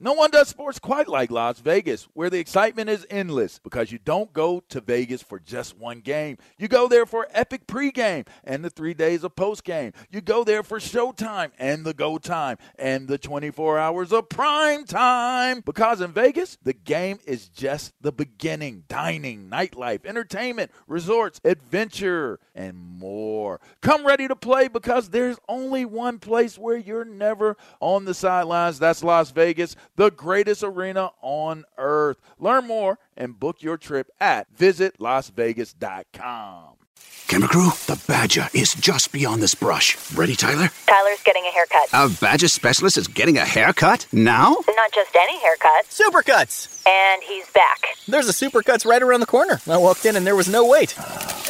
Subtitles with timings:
[0.00, 3.98] No one does sports quite like Las Vegas, where the excitement is endless because you
[3.98, 6.38] don't go to Vegas for just one game.
[6.56, 9.92] You go there for epic pregame and the three days of postgame.
[10.08, 14.84] You go there for showtime and the go time and the 24 hours of prime
[14.84, 15.62] time.
[15.62, 18.84] Because in Vegas, the game is just the beginning.
[18.86, 23.60] Dining, nightlife, entertainment, resorts, adventure, and more.
[23.80, 28.78] Come ready to play because there's only one place where you're never on the sidelines.
[28.78, 32.16] That's Las Vegas the greatest arena on earth.
[32.38, 36.64] Learn more and book your trip at visitlasvegas.com.
[37.26, 39.98] Camera crew, the Badger is just beyond this brush.
[40.14, 40.70] Ready, Tyler?
[40.86, 41.88] Tyler's getting a haircut.
[41.92, 44.06] A Badger specialist is getting a haircut?
[44.12, 44.56] Now?
[44.66, 45.84] Not just any haircut.
[45.90, 46.82] Supercuts!
[46.88, 47.80] And he's back.
[48.06, 49.60] There's a Supercuts right around the corner.
[49.68, 50.94] I walked in and there was no wait.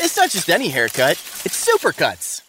[0.01, 1.13] It's not just any haircut,
[1.45, 2.43] it's Supercuts.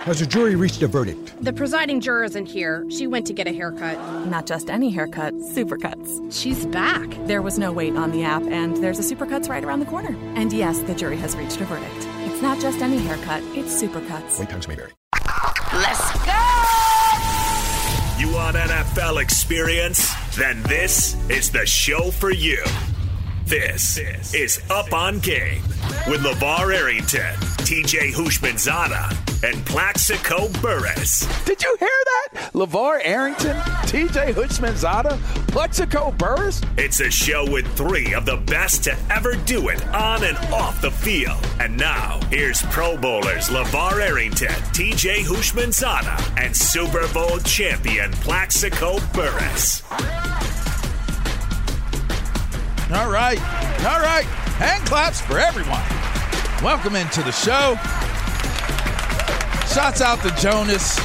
[0.00, 1.32] Has the jury reached a verdict?
[1.40, 2.84] The presiding juror isn't here.
[2.90, 3.96] She went to get a haircut.
[4.26, 6.30] Not just any haircut, Supercuts.
[6.30, 7.08] She's back.
[7.26, 10.14] There was no wait on the app, and there's a Supercuts right around the corner.
[10.34, 12.06] And yes, the jury has reached a verdict.
[12.30, 14.38] It's not just any haircut, it's Supercuts.
[14.40, 14.90] Wait times may vary.
[15.72, 16.42] Let's go!
[18.18, 20.12] You want NFL experience?
[20.36, 22.62] Then this is the show for you.
[23.46, 23.98] This
[24.32, 25.60] is Up on Game
[26.08, 31.26] with LeVar Arrington, TJ Houshmandzadeh, and Plaxico Burress.
[31.44, 32.52] Did you hear that?
[32.54, 33.54] LeVar Arrington,
[33.84, 35.18] TJ Houshmandzadeh,
[35.48, 36.62] Plaxico Burress?
[36.78, 40.80] It's a show with three of the best to ever do it on and off
[40.80, 41.46] the field.
[41.60, 49.82] And now, here's Pro Bowlers LeVar Arrington, TJ Houshmandzadeh, and Super Bowl champion Plaxico Burress.
[52.94, 53.40] All right.
[53.84, 54.24] All right.
[54.58, 55.82] Hand claps for everyone.
[56.62, 57.74] Welcome into the show.
[59.74, 60.98] Shouts out to Jonas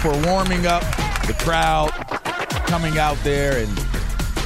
[0.00, 0.82] for warming up
[1.26, 1.90] the crowd,
[2.68, 3.68] coming out there and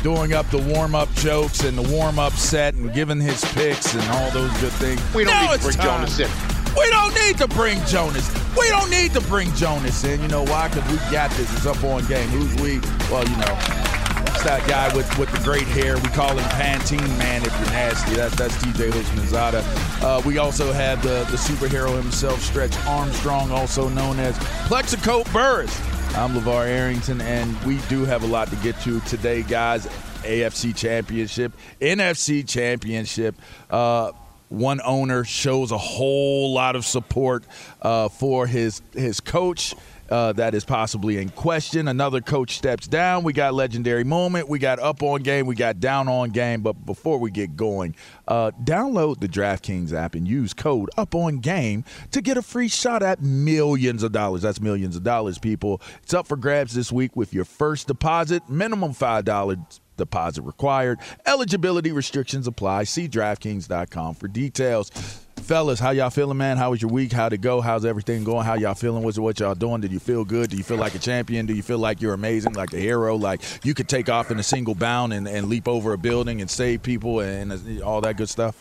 [0.03, 3.95] doing up the warm up jokes and the warm up set and giving his picks
[3.95, 5.03] and all those good things.
[5.15, 6.07] We don't Now need to bring time.
[6.07, 6.31] Jonas in.
[6.79, 8.57] We don't need to bring Jonas.
[8.59, 10.23] We don't need to bring Jonas in.
[10.23, 10.69] You know why?
[10.69, 11.53] Because we got this.
[11.55, 12.29] It's up on game.
[12.29, 12.79] Who's we?
[13.11, 14.00] Well, you know,
[14.45, 15.97] that guy with, with the great hair.
[15.97, 18.15] We call him Pantene Man if you're nasty.
[18.15, 20.03] That's that's TJ Houshmandzadeh.
[20.03, 25.78] Uh, we also have the, the superhero himself, Stretch Armstrong, also known as Plaxico Burress.
[26.16, 29.87] I'm LeVar Arrington, and we do have a lot to get to today, guys.
[30.22, 33.37] AFC Championship, NFC Championship.
[33.71, 34.13] Uh,
[34.48, 37.45] one owner shows a whole lot of support
[37.81, 39.75] uh, for his his coach.
[40.10, 41.89] Uh, that is possibly in question.
[41.89, 43.22] Another coach steps down.
[43.22, 44.48] We got legendary moment.
[44.48, 45.47] We got up on game.
[45.47, 46.62] We got down on game.
[46.62, 47.95] But before we get going,
[48.27, 52.68] uh, download the DraftKings app and use code up on game to get a free
[52.68, 54.42] shot at millions of dollars.
[54.42, 55.80] That's millions of dollars, people.
[56.03, 59.59] It's up for grabs this week with your first deposit, minimum five dollars
[59.97, 60.98] deposit required.
[61.27, 62.84] Eligibility restrictions apply.
[62.84, 64.91] See DraftKings.com for details.
[65.41, 66.57] Fellas, how y'all feeling, man?
[66.57, 67.13] How was your week?
[67.13, 67.60] How'd it go?
[67.60, 68.45] How's everything going?
[68.45, 69.03] How y'all feeling?
[69.03, 69.81] What's what y'all doing?
[69.81, 70.51] Did you feel good?
[70.51, 71.47] Do you feel like a champion?
[71.47, 73.16] Do you feel like you're amazing, like a hero?
[73.16, 76.41] Like you could take off in a single bound and, and leap over a building
[76.41, 78.57] and save people and all that good stuff?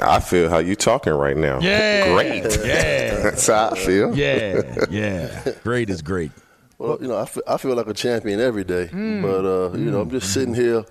[0.00, 1.60] I feel how you talking right now.
[1.60, 2.12] Yeah.
[2.14, 2.44] Great.
[2.64, 3.22] Yeah.
[3.22, 4.16] That's how I feel.
[4.16, 4.84] Yeah.
[4.90, 5.52] Yeah.
[5.64, 6.30] Great is great.
[6.78, 9.22] Well, you know, I feel, I feel like a champion every day, Mm.
[9.22, 10.84] but uh, you know, I'm just sitting here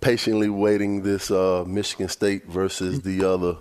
[0.00, 3.56] patiently waiting this uh, Michigan State versus the other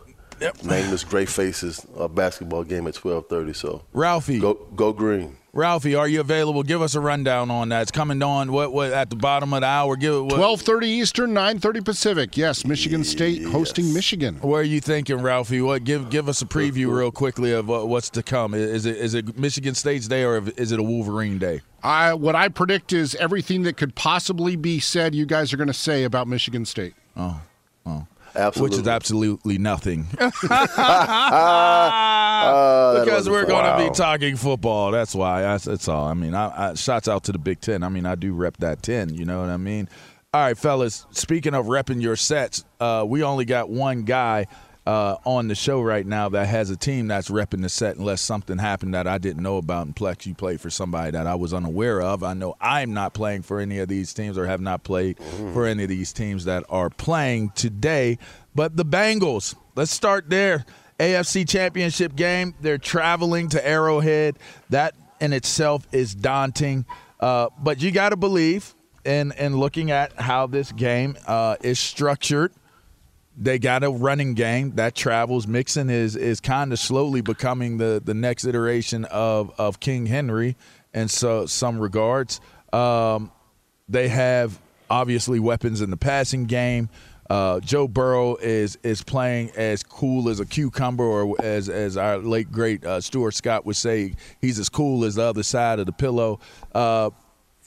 [0.63, 3.55] nameless Gray Faces uh, basketball game at 12:30.
[3.55, 5.37] So, Ralphie, go go green.
[5.53, 6.61] Ralphie, are you available?
[6.61, 7.81] Give us a rundown on that.
[7.81, 9.95] It's coming on what what at the bottom of the hour.
[9.95, 12.37] Give it what, Twelve thirty Eastern, nine thirty Pacific.
[12.37, 14.35] Yes, Michigan State hosting Michigan.
[14.35, 15.61] Where are you thinking, Ralphie?
[15.61, 18.53] What give give us a preview real quickly of what, what's to come.
[18.53, 21.61] Is it is it Michigan State's day or is it a Wolverine day?
[21.81, 25.15] I what I predict is everything that could possibly be said.
[25.15, 26.93] You guys are going to say about Michigan State.
[27.15, 27.41] Oh,
[27.87, 28.77] oh, absolutely.
[28.77, 30.05] Which is absolutely nothing.
[30.19, 30.31] that
[33.03, 33.89] because we're going to Wow.
[33.89, 34.91] be talking football.
[34.91, 35.41] That's why.
[35.41, 36.07] That's, that's all.
[36.07, 37.83] I mean, I, I, shots out to the Big Ten.
[37.83, 39.13] I mean, I do rep that ten.
[39.13, 39.89] You know what I mean?
[40.33, 41.05] All right, fellas.
[41.11, 44.47] Speaking of repping your sets, uh, we only got one guy
[44.87, 47.97] uh, on the show right now that has a team that's repping the set.
[47.97, 51.27] Unless something happened that I didn't know about, and Plex, you play for somebody that
[51.27, 52.23] I was unaware of.
[52.23, 55.19] I know I'm not playing for any of these teams or have not played
[55.51, 58.17] for any of these teams that are playing today.
[58.55, 59.55] But the Bengals.
[59.75, 60.65] Let's start there.
[61.01, 62.55] AFC Championship game.
[62.61, 64.39] They're traveling to Arrowhead.
[64.69, 66.85] That in itself is daunting.
[67.19, 68.73] Uh, but you got to believe
[69.03, 72.53] in in looking at how this game uh, is structured.
[73.39, 75.45] They got a running game that travels.
[75.45, 80.55] Mixon is is kind of slowly becoming the the next iteration of of King Henry,
[80.93, 82.41] in so some regards.
[82.73, 83.31] Um,
[83.87, 86.89] they have obviously weapons in the passing game.
[87.29, 92.17] Uh, Joe Burrow is is playing as cool as a cucumber, or as as our
[92.17, 95.85] late great uh, Stuart Scott would say, he's as cool as the other side of
[95.85, 96.39] the pillow.
[96.73, 97.09] Uh,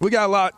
[0.01, 0.55] we got a lot.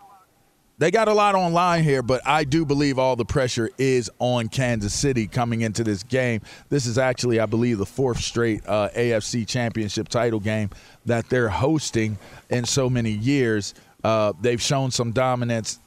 [0.82, 4.48] They got a lot online here, but I do believe all the pressure is on
[4.48, 6.40] Kansas City coming into this game.
[6.70, 10.70] This is actually, I believe, the fourth straight uh, AFC Championship title game
[11.06, 12.18] that they're hosting
[12.50, 13.74] in so many years.
[14.02, 15.78] Uh, they've shown some dominance.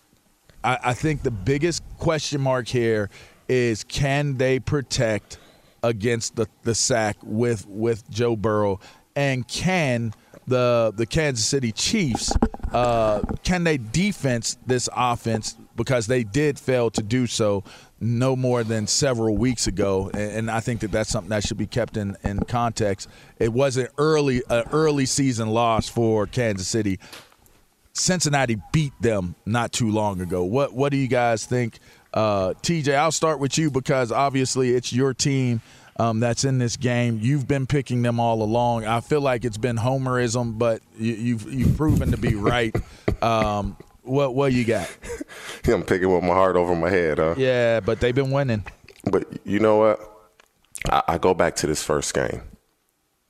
[0.63, 3.09] I, I think the biggest question mark here
[3.49, 5.39] is can they protect
[5.83, 8.79] against the, the sack with with Joe Burrow,
[9.13, 10.13] and can
[10.47, 12.31] the the Kansas City Chiefs
[12.73, 17.63] uh, can they defense this offense because they did fail to do so
[18.01, 21.67] no more than several weeks ago, and, I think that that's something that should be
[21.67, 23.09] kept in, in context.
[23.39, 26.99] It was an early an early season loss for Kansas City.
[27.93, 30.43] Cincinnati beat them not too long ago.
[30.43, 31.79] What what do you guys think?
[32.13, 35.61] Uh, TJ, I'll start with you because obviously it's your team
[35.97, 37.19] um, that's in this game.
[37.21, 38.85] You've been picking them all along.
[38.85, 42.75] I feel like it's been homerism, but you, you've you've proven to be right.
[43.21, 44.89] Um, what what you got?
[45.67, 47.35] I'm picking with my heart over my head, huh?
[47.37, 48.63] Yeah, but they've been winning.
[49.09, 49.99] But you know what?
[50.89, 52.41] I, I go back to this first game.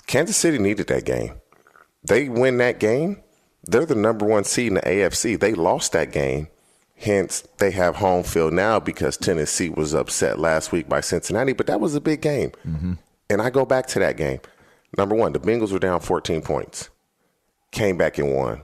[0.07, 1.33] Kansas City needed that game.
[2.03, 3.21] They win that game.
[3.63, 5.39] They're the number one seed in the AFC.
[5.39, 6.49] They lost that game.
[6.95, 11.67] Hence, they have home field now because Tennessee was upset last week by Cincinnati, but
[11.67, 12.51] that was a big game.
[12.65, 12.93] Mm-hmm.
[13.29, 14.39] And I go back to that game.
[14.97, 16.89] Number one, the Bengals were down 14 points,
[17.71, 18.61] came back and won.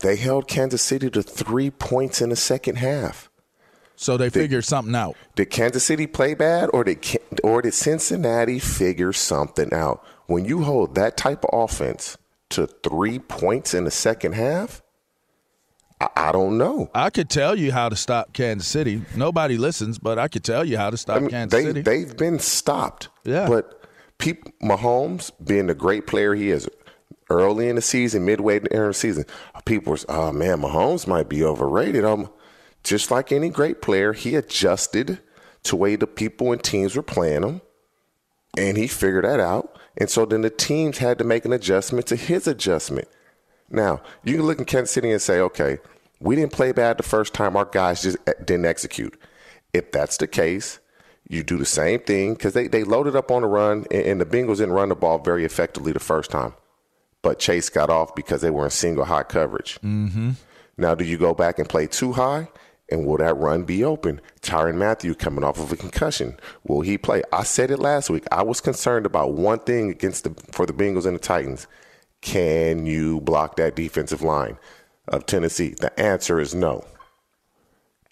[0.00, 3.30] They held Kansas City to three points in the second half.
[3.96, 5.14] So they figured something out.
[5.36, 6.98] Did Kansas City play bad, or did
[7.44, 10.04] or did Cincinnati figure something out?
[10.26, 12.18] When you hold that type of offense
[12.50, 14.82] to three points in the second half,
[16.14, 16.90] I, I don't know.
[16.94, 19.02] I could tell you how to stop Kansas City.
[19.16, 21.82] Nobody listens, but I could tell you how to stop I mean, Kansas they City.
[21.82, 23.08] they've been stopped.
[23.24, 23.48] Yeah.
[23.48, 23.86] But
[24.18, 26.68] peop, Mahomes, being the great player he is,
[27.30, 29.24] early in the season, midway in the season,
[29.64, 32.04] people were, oh man, Mahomes might be overrated.
[32.04, 32.30] Um,
[32.82, 35.20] just like any great player, he adjusted
[35.64, 37.62] to way the people and teams were playing him,
[38.58, 39.78] and he figured that out.
[39.96, 43.08] And so then the teams had to make an adjustment to his adjustment.
[43.70, 45.78] Now you can look at Kansas City and say, okay,
[46.24, 47.56] we didn't play bad the first time.
[47.56, 49.20] Our guys just eh, didn't execute.
[49.72, 50.80] If that's the case,
[51.28, 54.20] you do the same thing because they, they loaded up on the run, and, and
[54.20, 56.54] the Bengals didn't run the ball very effectively the first time.
[57.22, 59.78] But Chase got off because they were in single high coverage.
[59.82, 60.32] mm-hmm.
[60.76, 62.48] Now, do you go back and play too high?
[62.90, 64.20] And will that run be open?
[64.42, 66.36] Tyrann Mathieu coming off of a concussion.
[66.64, 67.22] Will he play?
[67.32, 68.24] I said it last week.
[68.32, 71.66] I was concerned about one thing against the for the Bengals and the Titans.
[72.20, 74.58] Can you block that defensive line
[75.08, 75.74] of Tennessee?
[75.80, 76.84] The answer is no.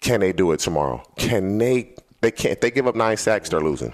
[0.01, 1.03] Can they do it tomorrow?
[1.15, 3.93] Can they they can't they give up nine sacks, they're losing.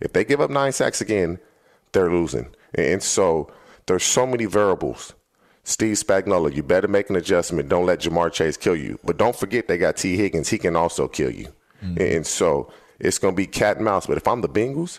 [0.00, 1.38] If they give up nine sacks again,
[1.92, 2.54] they're losing.
[2.74, 3.52] And so
[3.86, 5.14] there's so many variables.
[5.64, 7.68] Steve Spagnuolo, you better make an adjustment.
[7.68, 8.98] Don't let Ja'Marr Chase kill you.
[9.04, 10.48] But don't forget they got Tee Higgins.
[10.48, 11.48] He can also kill you.
[11.84, 12.00] Mm-hmm.
[12.00, 14.06] And so it's going to be cat and mouse.
[14.06, 14.98] But if I'm the Bengals,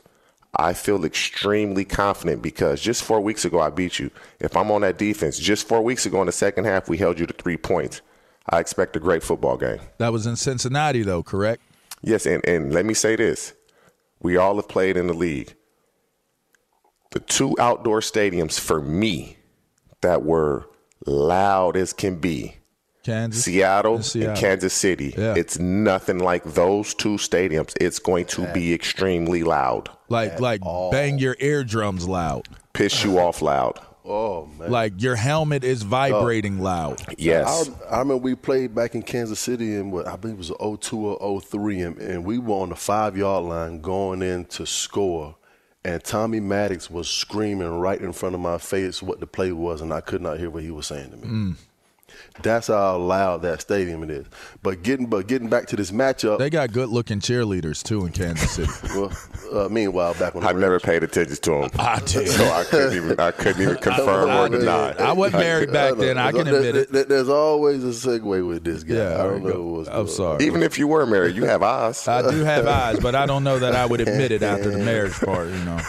[0.56, 4.12] I feel extremely confident because just four weeks ago I beat you.
[4.40, 7.20] If I'm on that defense, just four weeks ago in the second half we held
[7.20, 8.02] you to three points.
[8.50, 9.80] I expect a great football game.
[9.98, 11.62] That was in Cincinnati, though, correct?
[12.02, 13.54] Yes, and, and let me say this.
[14.22, 15.56] We all have played in the league.
[17.12, 19.38] The two outdoor stadiums for me
[20.02, 20.68] that were
[21.06, 22.58] loud as can be
[23.04, 24.32] Kansas, Seattle, and Seattle.
[24.32, 25.14] and Kansas City.
[25.18, 25.36] Yeah.
[25.36, 27.74] It's nothing like those two stadiums.
[27.80, 29.90] It's going to be extremely loud.
[30.10, 32.48] Like like bang your eardrums loud.
[32.74, 33.80] Piss you off loud.
[34.06, 34.70] Oh man!
[34.70, 37.02] Like your helmet is vibrating loud.
[37.18, 37.70] Yes.
[37.90, 40.80] I, I remember we played back in Kansas City in what I believe it was
[40.82, 44.66] 02 or 03, and, and we were on the five yard line going in to
[44.66, 45.36] score,
[45.86, 49.80] and Tommy Maddox was screaming right in front of my face what the play was,
[49.80, 51.28] and I could not hear what he was saying to me.
[51.28, 51.56] Mm.
[52.42, 54.26] That's how loud that stadium it is.
[54.64, 58.12] But getting but getting back to this matchup, They got good looking cheerleaders too in
[58.12, 58.72] Kansas City.
[58.96, 59.12] well,
[59.54, 61.70] uh, meanwhile, back when I've never paid attention to them.
[61.78, 62.28] I did.
[62.30, 64.92] So I couldn't even I couldn't even confirm or deny.
[64.94, 66.18] I wasn't married back then.
[66.18, 66.92] I can There- admit it.
[66.92, 68.96] there- There's always a segue with this guy.
[68.96, 70.46] Yeah, I don't know what's I'm going sorry.
[70.46, 72.08] Even if you were married, you have eyes.
[72.08, 74.78] I do have eyes, but I don't know that I would admit it after the
[74.84, 75.50] marriage part.
[75.50, 75.80] You know.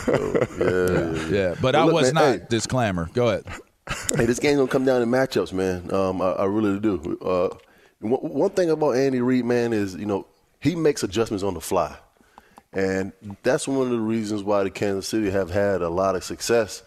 [0.59, 2.47] yeah, Yeah, but Well, I look, was man, not hey.
[2.51, 3.09] disclaimer.
[3.15, 3.45] Go ahead.
[4.17, 5.93] hey, this game's gonna come down to matchups, man.
[5.93, 7.19] Um, I, I really do.
[7.21, 7.55] Uh,
[8.01, 10.27] one, one thing about Andy Reid, man, is you know
[10.61, 11.95] he makes adjustments on the fly,
[12.73, 13.13] and
[13.43, 16.83] that's one of the reasons why the Kansas City have had a lot of success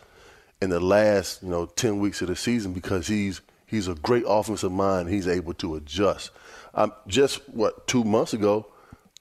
[0.62, 4.24] in the last you know ten weeks of the season because he's he's a great
[4.28, 5.10] offensive mind.
[5.10, 6.32] He's able to adjust.
[6.74, 8.68] Um, just what two months ago,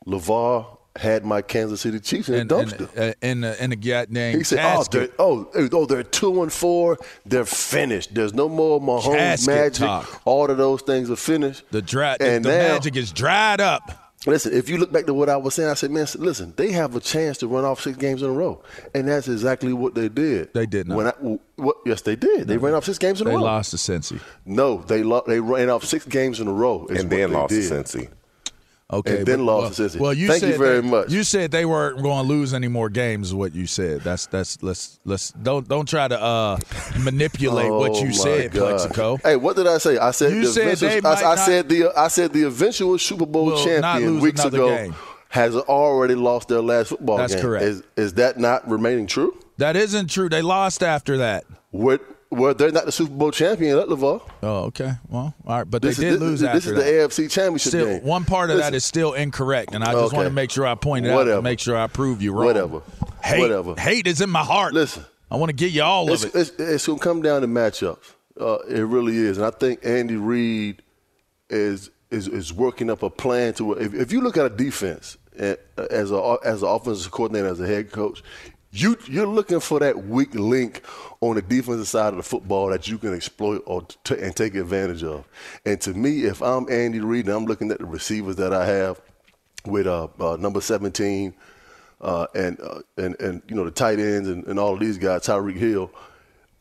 [0.07, 3.11] Levar had my Kansas City Chiefs in And a dumpster.
[3.11, 6.53] uh, in the in the goddamn He said, oh they're, oh, oh, they're two and
[6.53, 6.99] four.
[7.25, 8.15] They're finished.
[8.15, 9.79] There's no more Mahomes Casket magic.
[9.87, 10.23] talk.
[10.25, 11.65] All of those things are finished.
[11.71, 14.03] the dry, and the now- magic is dried up.
[14.29, 16.73] Listen, if you look back to what I was saying, I said, man, listen, they
[16.73, 18.61] have a chance to run off six games in a row,
[18.93, 20.53] and that's exactly what they did.
[20.53, 20.97] They did not.
[20.97, 21.13] When I,
[21.63, 22.49] what, yes, they did.
[22.49, 23.41] They ran off six games in They a row.
[23.41, 24.19] They lost to Cincy.
[24.45, 27.69] No, they lo- they ran off six games in a row, and then lost did.
[27.69, 28.09] to Cincy.
[28.93, 29.99] Okay, And then but- lost well, to.
[29.99, 31.11] Well, you Thank you said very they- much.
[31.11, 33.29] You said they weren't going to lose any more games.
[33.29, 34.03] Is what you said.
[34.03, 36.57] That's that's let's let's don't don't try to uh,
[37.01, 38.61] manipulate what Oh, you said, God.
[38.79, 39.17] Plaxico.
[39.25, 39.99] Hey, what did I say?
[39.99, 42.97] I said You the said eventual- I, I not- said the I said the eventual
[42.99, 44.95] Super Bowl champion weeks ago game.
[45.31, 47.43] has already lost their last football That's game.
[47.43, 47.65] correct.
[47.65, 49.37] Is, is that not remaining true?
[49.59, 50.29] That isn't true.
[50.29, 51.45] They lost after that.
[51.71, 52.03] What?
[52.31, 54.21] Well, they're not the Super Bowl champion at Levar.
[54.43, 54.93] Oh, okay.
[55.09, 56.65] Well, all right, but This they is did this, lose this, after is
[57.09, 57.19] that.
[57.19, 58.03] the AFC Championship Still, game.
[58.03, 60.17] one part of Listen, that is still incorrect, and I just Okay.
[60.17, 61.37] want to make sure I point it out Whatever.
[61.39, 62.47] to make sure I prove you wrong.
[62.47, 62.83] Whatever.
[63.23, 63.75] Hate, Whatever.
[63.79, 64.75] hate is in my heart.
[64.75, 66.39] Listen, I want to get you all it's, of it.
[66.41, 68.13] it's, it's going to come down to matchups.
[68.41, 70.83] Uh, it really is, and I think Andy Reid
[71.49, 73.73] is is is working up a plan to.
[73.75, 75.55] If, if you look at a defense eh,
[75.91, 78.23] as a as an offensive coordinator, as a head coach,
[78.81, 80.83] you you're looking for that weak link
[81.21, 84.55] on the defensive side of the football that you can exploit or t- and take
[84.55, 85.27] advantage of.
[85.65, 88.67] And to me, if I'm Andy Reid and I'm looking at the receivers that I
[88.67, 89.01] have
[89.65, 91.35] with uh, uh, number 17
[92.01, 94.99] uh, and, uh, and and you know the tight ends and, and all of these
[94.99, 95.91] guys, Tyreek Hill.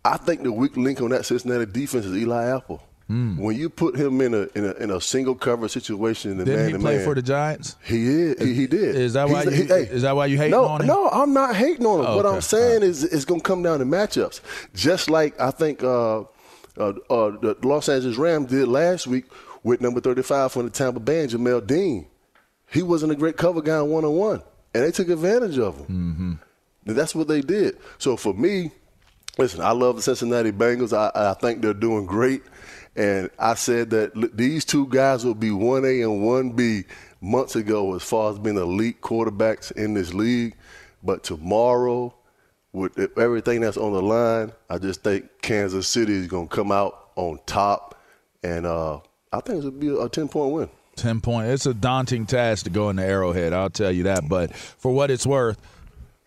[0.03, 2.81] I think the weak link on that Cincinnati defense is Eli Apple.
[3.07, 6.61] When you put him in a in a, in a single cover situation, the Didn't
[6.61, 7.75] man he play man, for the Giants?
[7.83, 8.41] he is.
[8.41, 8.95] He, he did.
[8.95, 10.87] Is that why He's- you- he- hey, is that why you hating no, on him?
[10.87, 12.05] No, I'm not hating on him.
[12.07, 12.35] Oh, what okay.
[12.35, 14.41] I'm saying is it's going to come down to matchups.
[14.73, 16.23] Just like I think uh, uh,
[16.77, 19.25] uh, the Los Angeles Rams did last week
[19.61, 22.07] with number 35 from the Tampa Bay, Jamel Dean.
[22.71, 24.41] He wasn't a great cover guy one on one,
[24.73, 25.85] and they took advantage of him.
[25.85, 26.33] Mm-hmm.
[26.89, 27.77] And that's what they did.
[27.99, 28.71] So for me,
[29.37, 30.91] listen, I love the Cincinnati Bengals.
[30.91, 32.41] I, I think they're doing great.
[32.95, 36.21] And I said that these two guys will be 1A and
[36.57, 36.85] 1B
[37.19, 40.55] months ago as far as being elite quarterbacks in this league.
[41.03, 42.13] But tomorrow,
[42.71, 46.71] with everything that's on the line, I just think Kansas City is going to come
[46.71, 48.01] out on top.
[48.43, 48.99] And uh,
[49.31, 50.69] I think to be a 10 point win.
[50.95, 51.47] 10 point.
[51.47, 54.29] It's a daunting task to go in the Arrowhead, I'll tell you that.
[54.29, 55.59] But for what it's worth,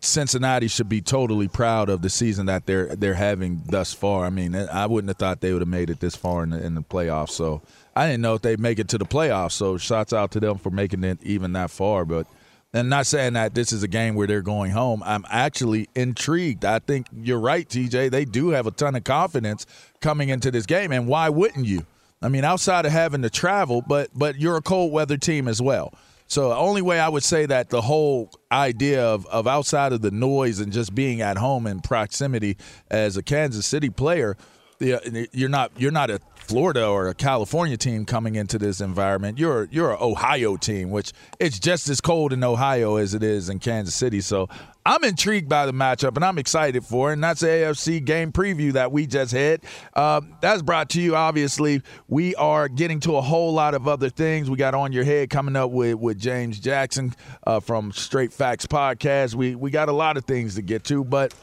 [0.01, 4.25] Cincinnati should be totally proud of the season that they're they're having thus far.
[4.25, 6.65] I mean, I wouldn't have thought they would have made it this far in the,
[6.65, 7.31] in the playoffs.
[7.31, 7.63] So
[7.97, 9.53] I didn't know if they'd make it to the playoffs.
[9.53, 12.05] So shouts out to them for making it even that far.
[12.05, 12.29] But
[12.73, 15.03] and not saying that this is a game where they're going home.
[15.05, 16.65] I'm actually intrigued.
[16.65, 18.11] I think you're right, TJ.
[18.11, 19.67] They do have a ton of confidence
[20.01, 21.87] coming into this game, and why wouldn't you?
[22.21, 25.63] I mean, outside of having to travel, but but you're a cold weather team as
[25.63, 25.93] well.
[26.29, 30.03] So the only way I would say that the whole idea of, of outside of
[30.03, 32.59] the noise and just being at home in proximity
[32.91, 34.37] as a Kansas City player,
[34.79, 39.39] you're not you're not a Florida or a California team coming into this environment.
[39.39, 43.49] You're you're an Ohio team, which it's just as cold in Ohio as it is
[43.49, 44.21] in Kansas City.
[44.21, 44.49] So
[44.89, 47.13] I'm intrigued by the matchup and I'm excited for it.
[47.13, 49.61] And that's the AFC game preview that we just had.
[49.93, 51.83] Um, that's brought to you, obviously.
[52.09, 54.49] We are getting to a whole lot of other things.
[54.49, 57.15] We got On Your Head coming up with, with James Jackson
[57.47, 59.35] uh, from Straight Facts Podcast.
[59.35, 61.35] We, we got a lot of things to get to, but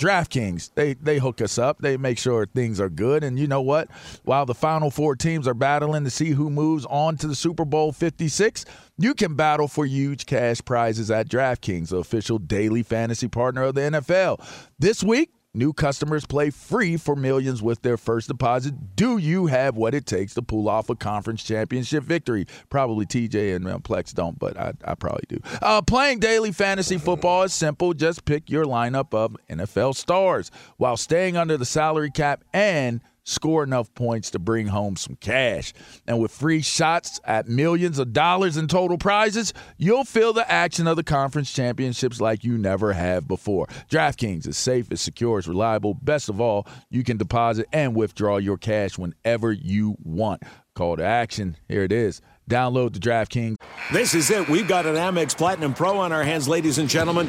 [0.00, 1.78] DraftKings, they they hook us up.
[1.80, 3.22] They make sure things are good.
[3.22, 3.88] And you know what?
[4.24, 7.66] While the final four teams are battling to see who moves on to the Super
[7.66, 8.64] Bowl 56,
[8.96, 13.74] you can battle for huge cash prizes at DraftKings, the official daily fantasy partner of
[13.74, 14.40] the NFL.
[14.78, 18.94] This week, New customers play free for millions with their first deposit.
[18.94, 22.46] Do you have what it takes to pull off a conference championship victory?
[22.68, 25.40] Probably TJ and Plex don't, but I, I probably do.
[25.60, 27.94] Uh, playing daily fantasy football is simple.
[27.94, 33.62] Just pick your lineup of NFL stars while staying under the salary cap and score
[33.62, 35.72] enough points to bring home some cash.
[36.06, 40.86] And with free shots at millions of dollars in total prizes, you'll feel the action
[40.86, 43.66] of the conference championships like you never have before.
[43.90, 45.94] DraftKings is safe, it's secure, it's reliable.
[45.94, 50.42] Best of all, you can deposit and withdraw your cash whenever you want.
[50.74, 51.56] Call to action.
[51.68, 52.20] Here it is.
[52.48, 53.56] Download the DraftKings.
[53.92, 54.48] This is it.
[54.48, 57.28] We've got an Amex Platinum Pro on our hands, ladies and gentlemen.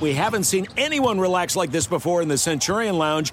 [0.00, 3.32] We haven't seen anyone relax like this before in the Centurion Lounge.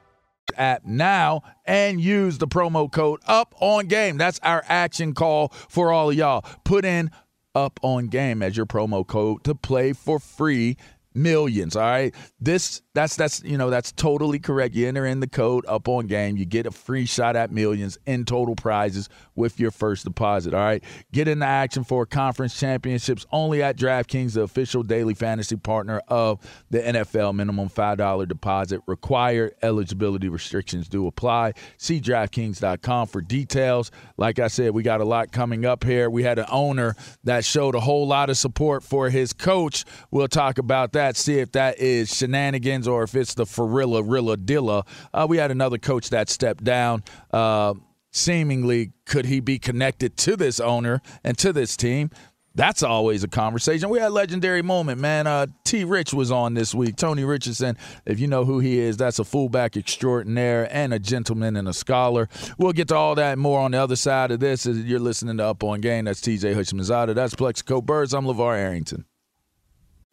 [0.57, 4.17] app now and use the promo code up on game.
[4.17, 6.45] That's our action call for all of y'all.
[6.63, 7.11] Put in
[7.55, 10.77] up on game as your promo code to play for free
[11.13, 15.27] millions all right this that's that's you know that's totally correct you enter in the
[15.27, 19.09] code up on game you get a free shot at millions in total prizes
[19.41, 20.83] with your first deposit all right?
[21.11, 26.39] Get into action for conference championships only at draftkings the official daily fantasy partner of
[26.69, 29.55] the nfl minimum $5 deposit required.
[29.63, 31.53] Eligibility restrictions do apply.
[31.77, 33.91] See draftkings.com for details.
[34.17, 36.09] Like i said we got a lot coming up here.
[36.09, 39.85] We had an owner that showed a whole lot of support for his coach.
[40.11, 44.37] We'll talk about that see if that is shenanigans or if it's the Farilla Rilla
[44.37, 44.85] Dilla.
[45.13, 47.03] Uh, we had another coach that stepped down.
[47.31, 47.73] Uh,
[48.11, 52.11] seemingly, could he be connected to this owner and to this team?
[52.53, 53.89] That's always a conversation.
[53.89, 55.25] We had a legendary moment, man.
[55.25, 55.85] Uh, T.
[55.85, 56.97] Rich was on this week.
[56.97, 61.55] Tony Richardson, if you know who he is, that's a fullback extraordinaire and a gentleman
[61.55, 62.27] and a scholar.
[62.57, 64.65] We'll get to all that more on the other side of this.
[64.65, 66.05] You're listening to Up on Game.
[66.05, 67.15] That's TJ Houshmandzadeh.
[67.15, 68.11] That's Plaxico Burress.
[68.11, 69.05] I'm LeVar Arrington.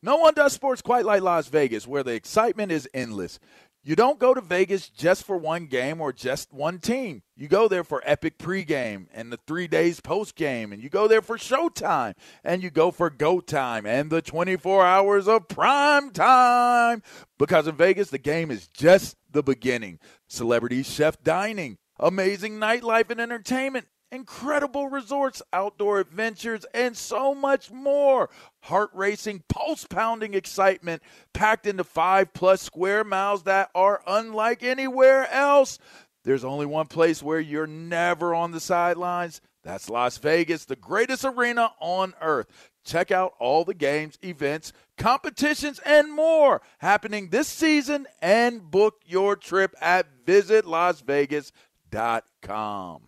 [0.00, 3.40] No one does sports quite like Las Vegas, where the excitement is endless.
[3.84, 7.22] You don't go to Vegas just for one game or just one team.
[7.36, 11.22] You go there for epic pregame and the three days postgame, and you go there
[11.22, 17.02] for showtime, and you go for go time and the 24 hours of prime time.
[17.38, 20.00] Because in Vegas, the game is just the beginning.
[20.26, 28.30] Celebrity chef dining, amazing nightlife and entertainment incredible resorts, outdoor adventures, and so much more.
[28.60, 35.28] Heart racing, pulse pounding excitement packed into five plus square miles that are unlike anywhere
[35.30, 35.78] else.
[36.24, 39.40] There's only one place where you're never on the sidelines.
[39.64, 42.46] That's Las Vegas, the greatest arena on earth.
[42.84, 49.36] Check out all the games, events, competitions, and more happening this season and book your
[49.36, 53.07] trip at visitlasvegas.com.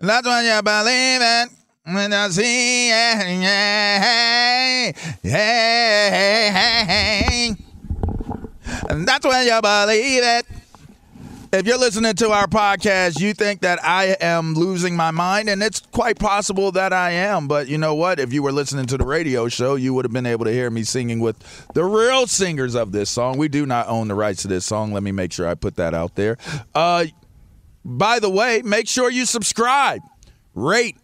[0.00, 1.48] That's when you believe it.
[1.84, 7.54] When I see it, yeah, yeah,
[9.04, 10.46] that's when you believe it.
[11.50, 15.62] If you're listening to our podcast, you think that I am losing my mind, and
[15.62, 17.48] it's quite possible that I am.
[17.48, 18.20] But you know what?
[18.20, 20.68] If you were listening to the radio show, you would have been able to hear
[20.68, 21.38] me singing with
[21.72, 23.38] the real singers of this song.
[23.38, 24.92] We do not own the rights to this song.
[24.92, 26.36] Let me make sure I put that out there.
[26.74, 27.06] Uh,
[27.88, 30.02] by the way, make sure you subscribe,
[30.54, 30.98] rate,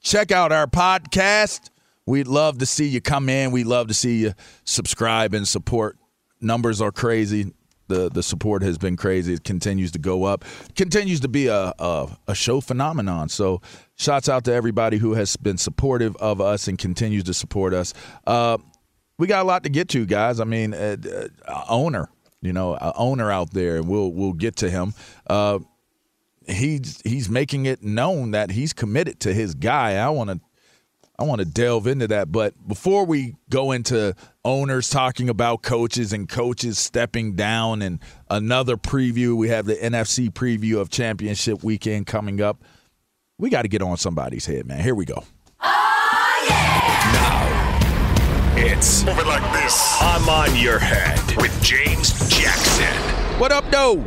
[0.00, 1.70] check out our podcast.
[2.06, 3.50] We'd love to see you come in.
[3.50, 5.98] We'd love to see you subscribe and support.
[6.40, 7.52] Numbers are crazy.
[7.88, 9.34] The the support has been crazy.
[9.34, 10.44] It continues to go up.
[10.76, 13.28] Continues to be a a, a show phenomenon.
[13.30, 13.60] So
[13.96, 17.94] shouts out to everybody who has been supportive of us and continues to support us.
[18.26, 18.58] Uh,
[19.18, 20.38] we got a lot to get to, guys.
[20.38, 20.96] I mean, uh,
[21.46, 22.08] uh, owner,
[22.40, 24.94] you know, owner out there, and we'll we'll get to him.
[26.48, 29.96] He's he's making it known that he's committed to his guy.
[29.96, 30.40] I want to
[31.20, 36.12] I want to delve into that, but before we go into owners talking about coaches
[36.12, 37.98] and coaches stepping down and
[38.30, 42.62] another preview, we have the NFC preview of championship weekend coming up.
[43.36, 44.80] We got to get on somebody's head, man.
[44.80, 45.24] Here we go.
[45.60, 48.54] Oh, yeah!
[48.54, 49.96] Now, it's Move it like this.
[50.00, 52.94] I'm on your head with James Jackson.
[53.40, 54.04] What up, though?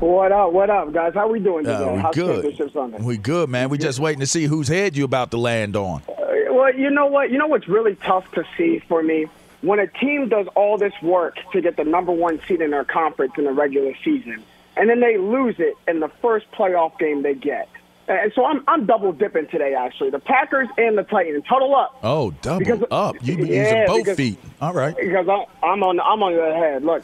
[0.00, 0.52] What up?
[0.52, 1.14] What up, guys?
[1.14, 1.74] How we doing today?
[1.84, 2.70] Uh, we How's good.
[2.72, 2.98] Sunday?
[3.00, 3.70] We good, man.
[3.70, 6.02] We just waiting to see whose head you about to land on.
[6.08, 7.30] Uh, well, you know what?
[7.30, 9.26] You know what's really tough to see for me
[9.62, 12.84] when a team does all this work to get the number one seed in their
[12.84, 14.42] conference in the regular season,
[14.76, 17.68] and then they lose it in the first playoff game they get.
[18.08, 19.74] And so I'm I'm double dipping today.
[19.74, 21.98] Actually, the Packers and the Titans huddle up.
[22.02, 23.16] Oh, double Because- up.
[23.22, 24.38] You Yeah, using both because- feet.
[24.60, 24.94] All right.
[24.94, 26.84] because I, I'm on I'm on your head.
[26.84, 27.02] Look,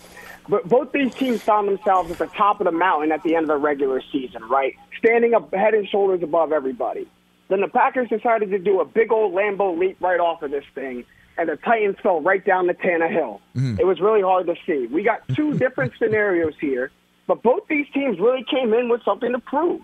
[0.49, 3.45] but both these teams found themselves at the top of the mountain at the end
[3.45, 4.75] of the regular season, right?
[4.99, 7.07] Standing up head and shoulders above everybody.
[7.49, 10.65] Then the Packers decided to do a big old Lambeau leap right off of this
[10.75, 11.05] thing,
[11.37, 13.41] and the Titans fell right down the Tannehill.
[13.55, 13.79] Mm.
[13.79, 14.87] It was really hard to see.
[14.87, 16.91] We got two different scenarios here,
[17.27, 19.83] but both these teams really came in with something to prove.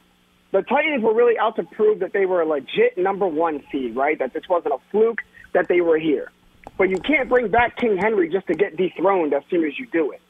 [0.51, 3.95] The Titans were really out to prove that they were a legit number one seed,
[3.95, 4.19] right?
[4.19, 5.19] That this wasn't a fluke,
[5.53, 6.33] that they were here.
[6.79, 9.87] But you can't bring back King Henry just to get dethroned as soon as you
[9.93, 10.23] do it.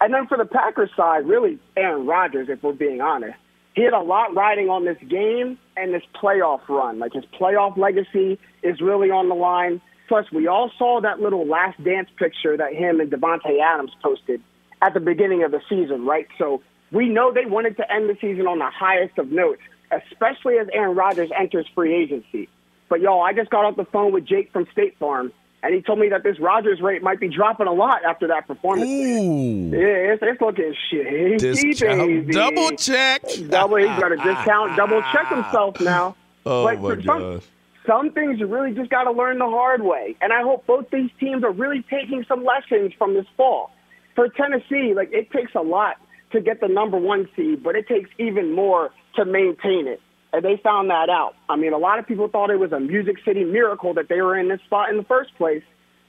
[0.00, 3.36] And then for the Packers side, really Aaron Rodgers, if we're being honest.
[3.74, 6.98] He had a lot riding on this game and this playoff run.
[6.98, 9.80] Like his playoff legacy is really on the line.
[10.08, 14.42] Plus, we all saw that little last dance picture that him and Davante Adams posted
[14.82, 16.26] at the beginning of the season, right?
[16.38, 19.60] So we know they wanted to end the season on the highest of notes,
[19.92, 22.48] especially as Aaron Rodgers enters free agency.
[22.88, 25.32] But y'all, I just got off the phone with Jake from State Farm,
[25.62, 28.46] and he told me that this Rodgers rate might be dropping a lot after that
[28.46, 28.88] performance.
[28.88, 29.70] Ooh.
[29.72, 33.22] Yeah, it's, it's looking Discount- double check.
[33.48, 36.16] Double, he's got to discount, double check himself now.
[36.46, 37.42] Oh, But my gosh.
[37.86, 40.16] some things you really just got to learn the hard way.
[40.20, 43.70] And I hope both these teams are really taking some lessons from this fall.
[44.14, 45.96] for Tennessee, like it takes a lot
[46.32, 50.00] to get the number one seed, but it takes even more to maintain it.
[50.32, 51.34] And they found that out.
[51.48, 54.20] I mean, a lot of people thought it was a Music City miracle that they
[54.20, 55.62] were in this spot in the first place.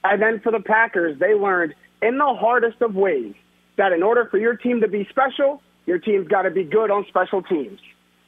[0.04, 3.34] And then for the Packers, they learned in the hardest of ways
[3.76, 6.90] that in order for your team to be special, your team's got to be good
[6.90, 7.80] on special teams.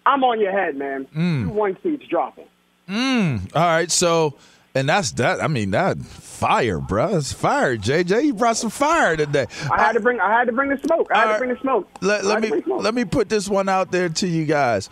[0.06, 1.06] I'm on your head, man.
[1.14, 1.44] Mm.
[1.44, 2.46] Two one seeds dropping.
[2.88, 3.54] Mm.
[3.54, 4.34] All right, so
[4.74, 5.42] and that's that.
[5.42, 7.16] I mean, that fire, bro.
[7.16, 8.24] It's fire, JJ.
[8.24, 9.46] You brought some fire today.
[9.70, 10.18] I had to bring.
[10.20, 11.08] I had to bring the smoke.
[11.14, 11.88] I had to bring the smoke.
[12.00, 12.82] Let, let me smoke.
[12.82, 14.88] let me put this one out there to you guys.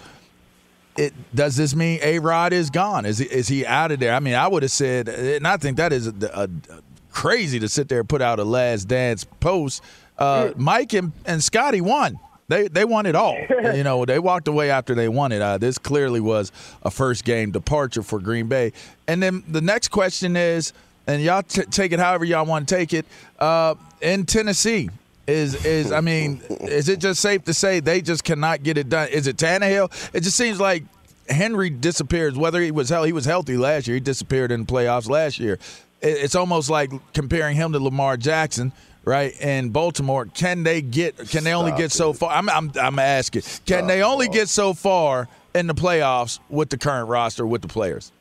[0.96, 3.07] It does this mean A Rod is gone?
[3.07, 4.12] Is he, is he out of there?
[4.14, 6.42] I mean, I would have said, and I think that is a, a,
[6.74, 9.83] a crazy to sit there and put out a last dance post.
[10.18, 12.18] Uh, Mike and, and Scotty won.
[12.48, 13.38] They they won it all.
[13.74, 15.40] you know, they walked away after they won it.
[15.40, 16.50] Uh, this clearly was
[16.83, 18.72] a first game departure for Green Bay.
[19.07, 20.72] And then the next question is,
[21.07, 23.07] and y'all t- take it however y'all want to take it.
[23.38, 24.90] Uh, in Tennessee,
[25.31, 28.88] is is I mean, is it just safe to say they just cannot get it
[28.88, 29.09] done?
[29.09, 29.90] Is it Tannehill?
[30.14, 30.85] It just seems like
[31.29, 32.37] Henry disappears.
[32.37, 33.95] Whether he was hell, he was healthy last year.
[33.95, 35.59] He disappeared in the playoffs last year.
[36.03, 38.73] It's almost like comparing him to Lamar Jackson.
[39.03, 41.16] Right in Baltimore, can they get?
[41.16, 42.33] Can they only Stop get so far?
[42.33, 43.43] I'm, I'm, I'm asking.
[43.64, 47.69] Can they only get so far in the playoffs with the current roster with the
[47.69, 48.12] players?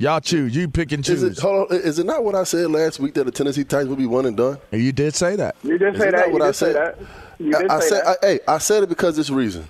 [0.00, 0.56] Y'all choose.
[0.56, 1.22] You pick and choose.
[1.22, 3.64] Is it, hold on, is it not what I said last week that the Tennessee
[3.64, 4.56] Titans would be one and done?
[4.72, 5.56] You did say that.
[5.62, 6.16] You did Is say it that.
[6.20, 6.74] not You what did I say said?
[6.76, 6.98] that.
[7.38, 8.18] You did I, I say said, that.
[8.22, 9.68] I, hey, I said it because this reason,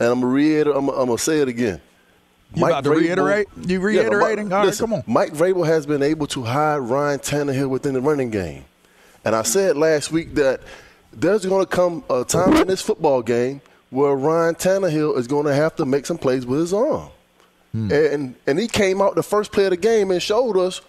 [0.00, 0.76] and I'm gonna reiterate.
[0.76, 1.80] I'm, I'm gonna say it again.
[2.54, 3.46] You about to reiterate?
[3.64, 4.46] You Yeah, reiterating?
[4.48, 5.04] Mike- All right, listen, come on.
[5.06, 8.64] Mike Vrabel has been able to hide Ryan Tannehill within the running game,
[9.24, 10.62] and I said last week that
[11.12, 15.46] there's going to come a time in this football game where Ryan Tannehill is going
[15.46, 17.08] to have to make some plays with his arm,
[17.72, 17.92] Hmm.
[17.92, 20.80] and and he came out the first play of the game and showed us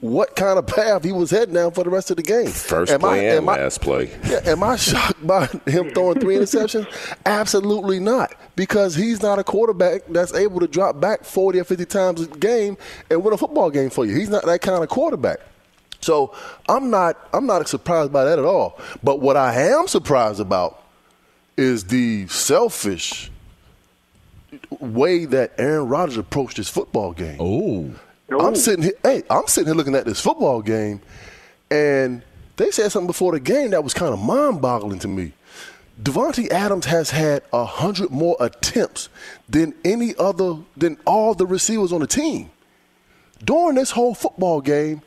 [0.00, 2.46] what kind of path he was heading down for the rest of the game.
[2.46, 4.10] First Am I- play and am I- last play.
[4.28, 6.86] yeah, am I shocked by him throwing three interceptions?
[7.26, 11.84] Absolutely not, because he's not a quarterback that's able to drop back 40 or 50
[11.86, 12.76] times a game
[13.10, 14.14] and win a football game for you.
[14.14, 15.38] He's not that kind of quarterback.
[16.02, 16.34] So
[16.68, 18.78] I'm not I'm not surprised by that at all.
[19.02, 20.82] But what I am surprised about
[21.56, 23.30] is the selfish
[24.78, 27.36] way that Aaron Rodgers approached his football game.
[27.40, 27.90] Oh.
[28.30, 28.54] I'm oh.
[28.54, 28.94] sitting here.
[29.02, 31.00] Hey, I'm sitting here looking at this football game,
[31.70, 32.22] and
[32.56, 35.32] they said something before the game that was kind of mind-boggling to me.
[36.00, 39.08] Davante Adams has had a hundred more attempts
[39.48, 42.50] than any other than all the receivers on the team.
[43.44, 45.02] During this whole football game,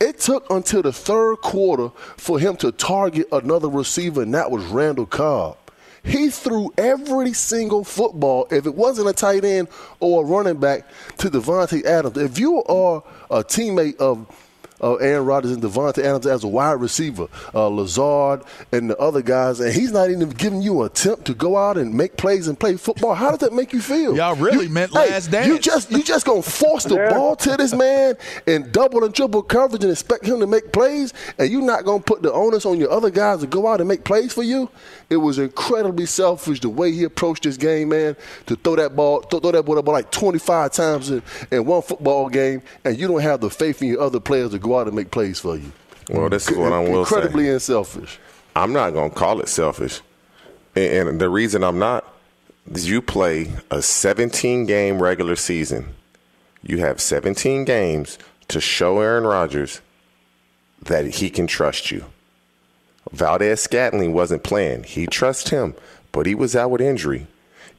[0.00, 4.64] it took until the third quarter for him to target another receiver, and that was
[4.66, 5.56] Randall Cobb.
[6.08, 9.68] He threw every single football, if it wasn't a tight end
[10.00, 10.86] or a running back,
[11.18, 12.16] to Davante Adams.
[12.16, 14.26] If you are a teammate of
[14.82, 19.22] uh, Aaron Rodgers and Davante Adams as a wide receiver, uh, Lazard and the other
[19.22, 22.48] guys, and he's not even giving you an attempt to go out and make plays
[22.48, 23.14] and play football.
[23.14, 24.16] How does that make you feel?
[24.16, 25.46] Y'all really You- meant hey, last dance.
[25.48, 29.42] You just you just gonna force the ball to this man and double and triple
[29.42, 32.78] coverage and expect him to make plays, and you're not gonna put the onus on
[32.78, 34.68] your other guys to go out and make plays for you.
[35.10, 38.16] It was incredibly selfish the way he approached this game, man.
[38.46, 41.82] To throw that ball, throw, throw that ball up like 25 times in, in one
[41.82, 44.86] football game, and you don't have the faith in your other players to go out
[44.86, 45.72] and make plays for you.
[46.10, 47.16] Well, this is what I will say.
[47.16, 48.18] Incredibly unselfish.
[48.56, 50.00] I'm not going to call it selfish.
[50.74, 52.04] And, and the reason I'm not
[52.70, 55.94] is you play a 17 game regular season.
[56.62, 59.80] You have 17 games to show Aaron Rodgers
[60.82, 62.04] that he can trust you.
[63.12, 64.84] Valdes-Scantling wasn't playing.
[64.84, 65.74] He trusts him,
[66.12, 67.26] but he was out with injury.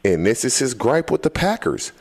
[0.03, 1.91] And this is his gripe with the Packers.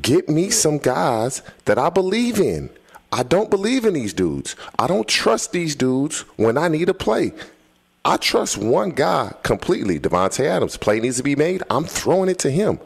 [0.00, 2.70] Get me some guys that I believe in.
[3.12, 4.54] I don't believe in these dudes.
[4.78, 7.32] I don't trust these dudes when I need a play.
[8.04, 10.76] I trust one guy completely, Davante Adams.
[10.76, 11.62] Play needs to be made.
[11.70, 12.80] I'm throwing it to him.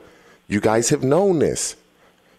[0.49, 1.77] You guys have known this.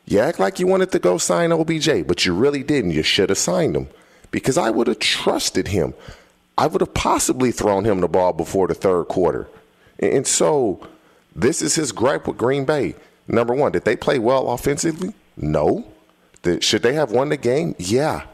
[0.06, 2.91] You act like you wanted to go sign OBJ, but you really didn't.
[2.91, 3.88] You should have signed him
[4.32, 5.93] because I would have trusted him.
[6.58, 9.48] I would have possibly thrown him the ball before the third quarter.
[10.00, 10.86] And so
[11.36, 12.96] this is his gripe with Green Bay.
[13.28, 15.13] Number one, did they play well offensively?
[15.38, 15.86] No.
[16.60, 17.75] Should they have won the game?
[17.77, 18.25] Yeah.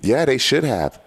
[0.00, 1.00] Yeah, they should have.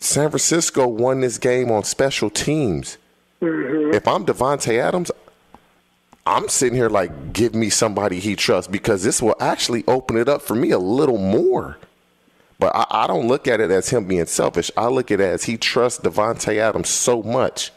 [0.00, 2.98] San Francisco won this game on special teams.
[3.40, 3.94] Mm-hmm.
[3.94, 5.10] If I'm Davante Adams,
[6.26, 10.28] I'm sitting here like, give me somebody he trusts because this will actually open it
[10.28, 11.78] up for me a little more.
[12.58, 14.70] But I, I don't look at it as him being selfish.
[14.76, 17.72] I look at it as he trusts Davante Adams so much.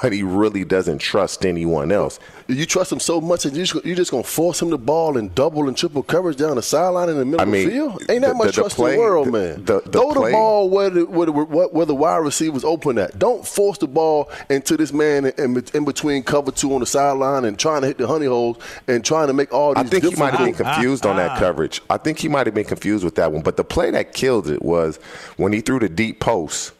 [0.00, 2.18] But he really doesn't trust anyone else.
[2.46, 4.78] You trust him so much that you just, you're just going to force him the
[4.78, 7.72] ball and double and triple coverage down the sideline in the middle I mean, of
[7.72, 8.10] the field?
[8.10, 9.64] Ain't that the- much the- the trust play- in the world, the- man.
[9.64, 12.96] the- the Throw play- the ball where the, where, the, where the wide receivers open
[12.98, 13.18] at.
[13.18, 17.44] Don't force the ball into this man in, in between cover two on the sideline
[17.44, 18.56] and trying to hit the honey holes
[18.86, 21.16] and trying to make all these I think he might have been different- confused on
[21.16, 21.38] that ah, ah.
[21.38, 21.82] coverage.
[21.90, 23.42] I think he might have been confused with that one.
[23.42, 24.98] But the play that killed it was
[25.36, 26.72] when he threw the deep post.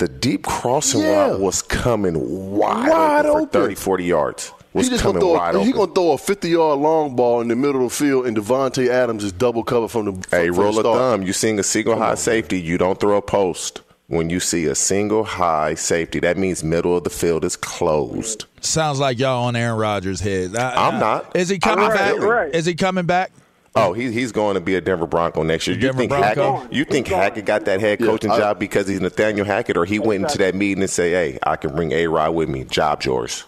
[0.00, 1.28] The deep crossing Yeah.
[1.28, 2.14] route was coming
[2.56, 3.46] wide, Wide open, open.
[3.48, 4.52] for 30, 40 yards.
[4.72, 7.14] Was He just coming gonna throw, wide a, he gonna throw a 50 yard long
[7.16, 10.12] ball in the middle of the field, and Davante Adams is double covered from the
[10.30, 13.16] Hey, from the rule of thumb: you seeing a single high safety, you don't throw
[13.18, 13.82] a post.
[14.06, 18.46] When you see a single high safety, that means middle of the field is closed.
[18.60, 20.56] Sounds like y'all on Aaron Rodgers' head.
[20.56, 21.36] I, I'm I- not.
[21.36, 22.18] Is he coming I'm back?
[22.18, 22.54] Right.
[22.54, 23.30] Is he coming back?
[23.76, 25.76] Oh, he, he's going to be a Denver Bronco next year.
[25.76, 26.56] You Denver think Bronco?
[26.56, 26.72] Hackett?
[26.72, 29.84] You think Hackett got that head Yeah, coaching I- job because he's Nathaniel Hackett, or
[29.84, 32.64] he went into that meeting and say, "Hey, I can bring A Rod with me.
[32.64, 33.44] Job yours."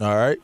[0.00, 0.38] All right.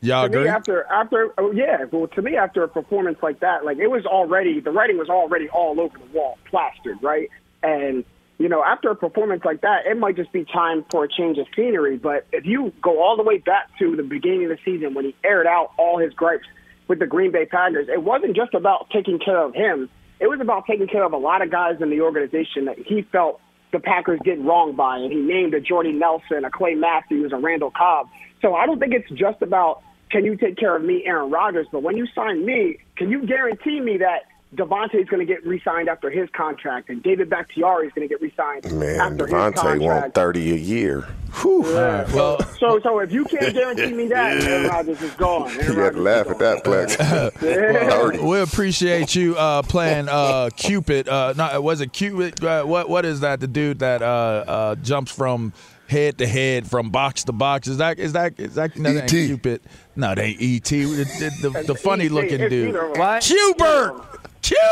[0.00, 0.48] Y'all to me, agree?
[0.48, 4.04] after after oh, yeah, well, to me after a performance like that, like it was
[4.04, 7.30] already the writing was already all over the wall, plastered, right?
[7.62, 8.04] And
[8.38, 11.38] you know, after a performance like that, it might just be time for a change
[11.38, 11.98] of scenery.
[11.98, 15.04] But if you go all the way back to the beginning of the season when
[15.04, 16.46] he aired out all his gripes
[16.88, 19.88] with the Green Bay Packers, it wasn't just about taking care of him.
[20.20, 23.02] It was about taking care of a lot of guys in the organization that he
[23.10, 23.40] felt
[23.72, 27.38] the Packers did wrong by, and he named a Jordy Nelson, a Clay Matthews, a
[27.38, 28.08] Randall Cobb.
[28.40, 31.66] So I don't think it's just about can you take care of me, Aaron Rodgers,
[31.72, 35.44] but when you sign me, can you guarantee me that Davante is going to get
[35.46, 39.32] re-signed after his contract, and David Bakhtiari is going to get re-signed Man, after his
[39.32, 39.56] contract.
[39.56, 39.82] Davante contract?
[39.82, 41.00] want thirty a year.
[41.42, 41.64] Whew.
[41.72, 42.06] Yeah.
[42.06, 45.50] so, so if you can't guarantee me that, Aaron Rodgers is gone.
[45.50, 46.96] Aaron You had to laugh at that flex.
[47.42, 51.08] Well, we appreciate you uh, playing uh, Cupid.
[51.08, 52.42] Uh, not, was it Cupid?
[52.42, 53.40] Uh, what What is that?
[53.40, 55.52] The dude that uh, uh, jumps from
[55.88, 57.68] head to head, from box to box.
[57.68, 59.60] Is that is that is that, that ain't Cupid?
[59.96, 60.84] No, they E T.
[60.84, 61.04] The,
[61.42, 62.68] the, the funny looking It's dude.
[62.70, 62.92] either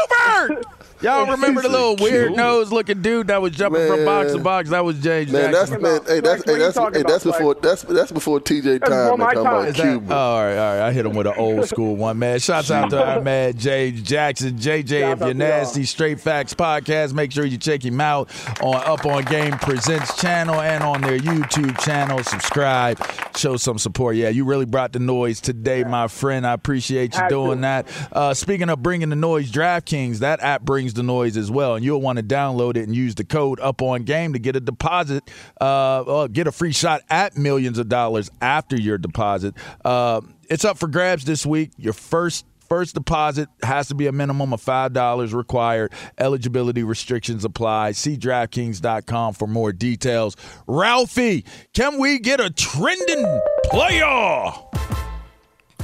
[0.09, 0.63] one.
[1.03, 1.11] What?
[1.11, 1.27] Cubert.
[1.27, 1.27] Cubert.
[1.27, 4.71] Y'all remember the little weird nose looking dude that was jumping from box to box?
[4.71, 7.25] That was James Man, that's man, hey, that's hey, what are you that's hey, that's
[7.25, 9.47] about, before that's that's before TJ That's time before and talking time.
[9.47, 10.15] about Is that- Cuba.
[10.15, 10.89] Oh, all right, all right.
[10.89, 12.39] I hit him with an old school one, man.
[12.39, 14.89] Shouts out to our man James Jackson, JJ.
[14.89, 17.13] Shouts if out you're to nasty, Straight Facts podcast.
[17.15, 18.31] Make sure you check him out
[18.63, 22.23] on Up on Game Presents channel and on their YouTube channel.
[22.23, 22.99] Subscribe,
[23.37, 24.17] show some support.
[24.17, 26.47] Yeah, you really brought the noise today, my friend.
[26.47, 27.63] I appreciate you Had doing to.
[27.63, 27.89] that.
[28.13, 31.85] Uh, speaking of bringing the noise, DraftKings that app brings the noise as well, and
[31.85, 34.61] you'll want to download it and use the code Up on Game to get a
[34.61, 39.55] deposit, uh, or get a free shot at millions of dollars after your deposit.
[39.85, 41.71] Uh, it's up for grabs this week.
[41.77, 45.93] Your first First deposit has to be a minimum of $5 required.
[46.17, 47.93] Eligibility restrictions apply.
[47.93, 50.39] See DraftKings.com for more details.
[50.67, 54.53] Ralphie, can we get a trending player?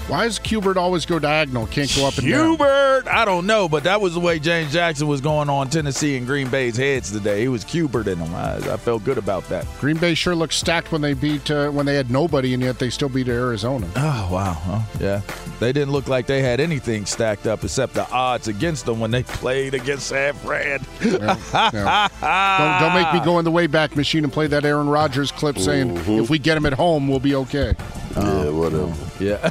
[0.08, 1.66] Why does Cubert always go diagonal?
[1.66, 2.56] Can't go up and down.
[2.56, 6.16] Cubert, I don't know, but that was the way James Jackson was going on Tennessee
[6.16, 7.42] and Green Bay's heads today.
[7.42, 8.34] He was Cubert in them.
[8.34, 9.66] I, I felt good about that.
[9.80, 12.78] Green Bay sure looked stacked when they beat uh, when they had nobody, and yet
[12.78, 13.86] they still beat Arizona.
[13.96, 15.20] Oh wow, Huh, yeah.
[15.60, 19.10] They didn't look like they had anything stacked up except the odds against them when
[19.10, 20.80] they played against San Fran.
[21.00, 25.58] Don't, don't make me go in the Wayback Machine and play that Aaron Rodgers clip
[25.58, 27.74] saying if we get him at home, we'll be okay.
[28.16, 28.92] Yeah, whatever.
[29.20, 29.50] Yeah.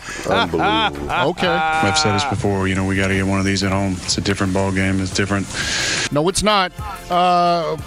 [0.54, 1.30] Unbelievable.
[1.30, 1.48] Okay.
[1.48, 2.68] I've said this before.
[2.68, 3.94] You know, we got to get one of these at home.
[4.04, 5.00] It's a different ball game.
[5.00, 5.48] It's different.
[6.12, 6.72] No, it's not.
[7.12, 7.78] Uh,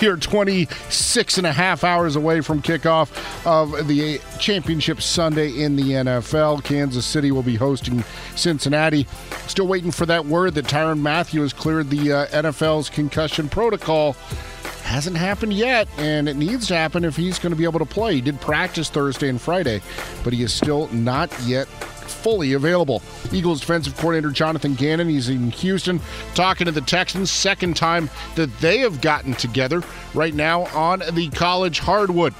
[0.00, 3.10] we are 26 and a half hours away from kickoff
[3.46, 6.64] of the championship Sunday in the NFL.
[6.64, 9.06] Kansas City will be hosting Cincinnati.
[9.46, 14.16] Still waiting for that word that Tyrann Mathieu has cleared the uh, NFL's concussion protocol.
[14.82, 17.86] Hasn't happened yet, and it needs to happen if he's going to be able to
[17.86, 18.16] play.
[18.16, 19.80] He did practice Thursday and Friday,
[20.24, 21.68] but he is still not yet
[22.02, 23.02] fully available.
[23.32, 26.00] Eagles defensive coordinator Jonathan Gannon, he's in Houston
[26.34, 27.30] talking to the Texans.
[27.30, 29.82] Second time that they have gotten together
[30.14, 32.34] right now on the college hardwood.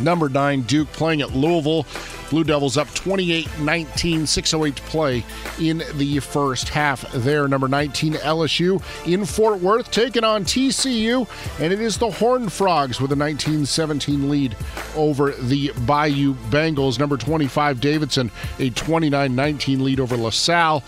[0.00, 1.86] Number nine, Duke playing at Louisville.
[2.30, 5.24] Blue Devils up 28 19, 608 to play
[5.60, 7.46] in the first half there.
[7.46, 11.28] Number 19, LSU in Fort Worth taking on TCU,
[11.60, 14.56] and it is the Horned Frogs with a 19 17 lead
[14.96, 16.98] over the Bayou Bengals.
[16.98, 20.82] Number 25, Davidson, a 29 19 lead over LaSalle.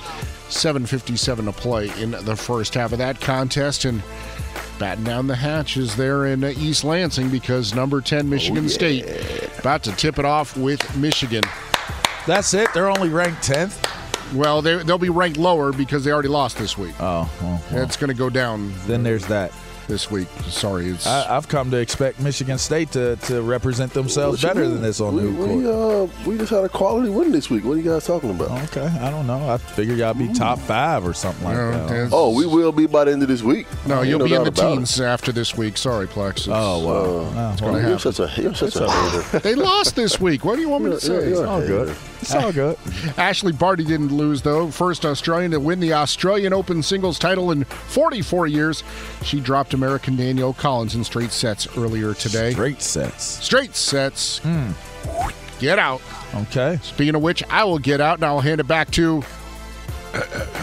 [0.49, 3.87] 7.57 to play in the first half of that contest.
[3.87, 4.03] And
[4.79, 9.05] batting down the hatches there in East Lansing because number 10 Michigan oh, State
[9.59, 11.43] about to tip it off with Michigan.
[12.27, 12.69] That's it.
[12.75, 14.35] They're only ranked 10th.
[14.35, 16.95] Well, they, they'll be ranked lower because they already lost this week.
[16.99, 18.73] Oh, well, It's going to go down.
[18.87, 19.53] Then there's that.
[19.87, 20.29] This week.
[20.49, 24.75] Sorry, it's I, I've come to expect Michigan State to, to represent themselves better mean?
[24.75, 26.11] than this on we, the we, court.
[26.11, 27.65] uh, we just had a quality win this week.
[27.65, 28.51] What are you guys talking about?
[28.71, 29.49] Okay, I don't know.
[29.49, 32.11] I figured y'all be top five or something like that.
[32.13, 33.67] Oh, we will be by the end of this week.
[33.87, 34.77] no, Ain't you'll be in the doubt about it.
[34.77, 35.77] teams after this week.
[35.77, 36.49] Sorry, Plexus.
[36.51, 36.95] Oh, wow.
[37.49, 38.13] uh, it's Oh, gonna You're happen.
[38.13, 39.39] such a you're such a hater.
[39.41, 40.45] they lost this week.
[40.45, 41.15] What do you want me to say?
[41.15, 41.97] yeah, It's all good.
[42.25, 42.77] It's all good.
[43.19, 44.71] Ashleigh Barty didn't lose, though.
[44.71, 48.83] First Australian to win the Australian Open singles title in 44 years.
[49.23, 52.53] She dropped American Danielle Collins in straight sets earlier today.
[52.53, 53.25] Straight sets.
[53.25, 54.39] Straight sets.
[54.39, 54.71] Hmm.
[55.59, 56.01] Get out.
[56.35, 56.79] Okay.
[56.83, 59.23] Speaking of which, I will get out and I'll hand it back to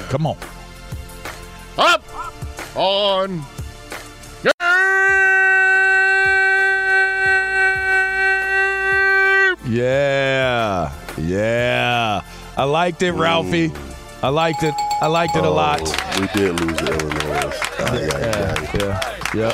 [0.10, 0.38] Come on.
[1.78, 2.04] Up
[2.76, 3.44] on
[9.68, 10.92] Yeah.
[11.28, 12.22] Yeah.
[12.58, 13.72] I liked it, Ralphie.
[14.22, 14.74] I liked it.
[15.02, 15.82] I liked it a lot.
[15.84, 17.50] Oh, we did lose to Illinois.
[17.80, 19.02] Ah, yeah, yeah, Yeah.
[19.34, 19.52] Yeah.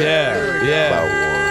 [0.00, 0.62] Yeah.
[0.62, 0.90] Yeah.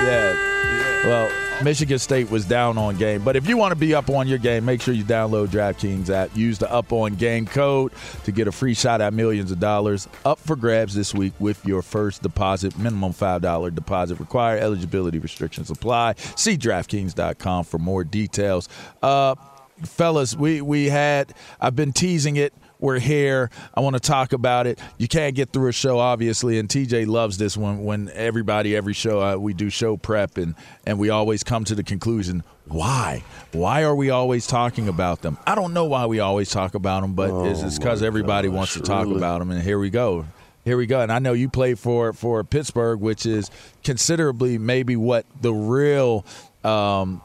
[0.03, 1.07] Yeah.
[1.07, 3.24] Well, Michigan State was down on game.
[3.24, 6.09] But if you want to be up on your game, make sure you download DraftKings
[6.09, 6.36] app.
[6.36, 7.91] Use the up on game code
[8.24, 11.64] to get a free shot at millions of dollars up for grabs this week with
[11.66, 12.78] your first deposit.
[12.80, 14.62] Minimum $5 deposit required.
[14.62, 16.16] Eligibility restrictions apply.
[16.36, 18.68] See DraftKings.com for more details.
[19.03, 19.36] Uh,
[19.84, 22.53] fellas, we, we had, I've been teasing it.
[22.82, 23.52] We're here.
[23.76, 24.80] I want to talk about it.
[24.98, 27.84] You can't get through a show, obviously, and TJ loves this one.
[27.84, 30.56] When everybody, every show, uh, we do show prep, and
[30.86, 33.24] and we always come to the conclusion: why?
[33.52, 35.38] Why are we always talking about them?
[35.46, 38.82] I don't know why we always talk about them, but it's because everybody wants to
[38.82, 39.18] talk really?
[39.18, 39.52] about them.
[39.52, 40.26] And here we go.
[40.66, 41.02] Here we go.
[41.02, 43.52] And I know you played for for Pittsburgh, which is
[43.84, 46.26] considerably maybe what the real,
[46.64, 47.22] um,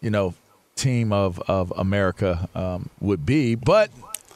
[0.00, 0.34] you know,
[0.76, 3.90] team of of America um, would be, but.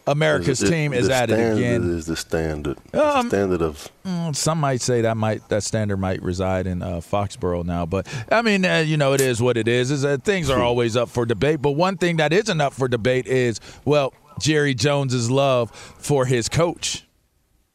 [0.07, 1.91] America's It- it- team is at it standard again.
[1.97, 2.77] Is the standard?
[2.85, 6.67] It's the Um, standard of Mm, some might say that might that standard might reside
[6.67, 9.91] in uh, Foxborough now, but I mean, uh, you know, it is what it is.
[9.91, 11.61] Is that things are always up for debate.
[11.63, 16.49] But one thing that isn't up for debate is well, Jerry Jones's love for his
[16.49, 17.07] coach.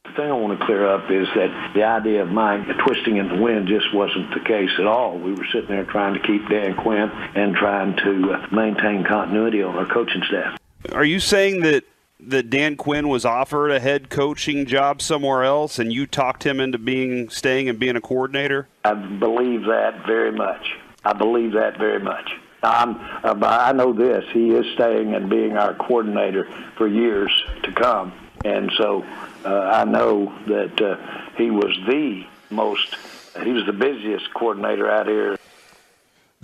[0.05, 3.27] The thing I want to clear up is that the idea of Mike twisting in
[3.27, 5.17] the wind just wasn't the case at all.
[5.17, 9.61] We were sitting there trying to keep Dan Quinn and trying to uh, maintain continuity
[9.61, 10.57] on our coaching staff.
[10.93, 11.83] Are you saying that
[12.29, 16.59] that Dan Quinn was offered a head coaching job somewhere else, and you talked him
[16.59, 18.67] into being staying and being a coordinator?
[18.83, 20.75] I believe that very much.
[21.03, 22.31] I believe that very much.
[22.63, 24.25] I'm, uh, I know this.
[24.31, 27.31] He is staying and being our coordinator for years
[27.63, 28.11] to come.
[28.43, 29.05] And so
[29.43, 30.97] uh, I know that uh,
[31.37, 32.95] he was the most,
[33.43, 35.37] he was the busiest coordinator out here.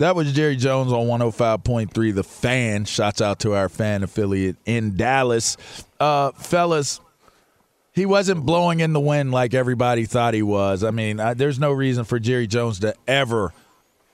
[0.02, 2.86] That was Jerry Jones on 105.3 The Fan.
[2.86, 5.56] Shouts out to our fan affiliate in Dallas.
[6.00, 7.00] Uh, fellas,
[7.92, 10.82] he wasn't blowing in the wind like everybody thought he was.
[10.82, 13.54] I mean, I, there's no reason for Jerry Jones to ever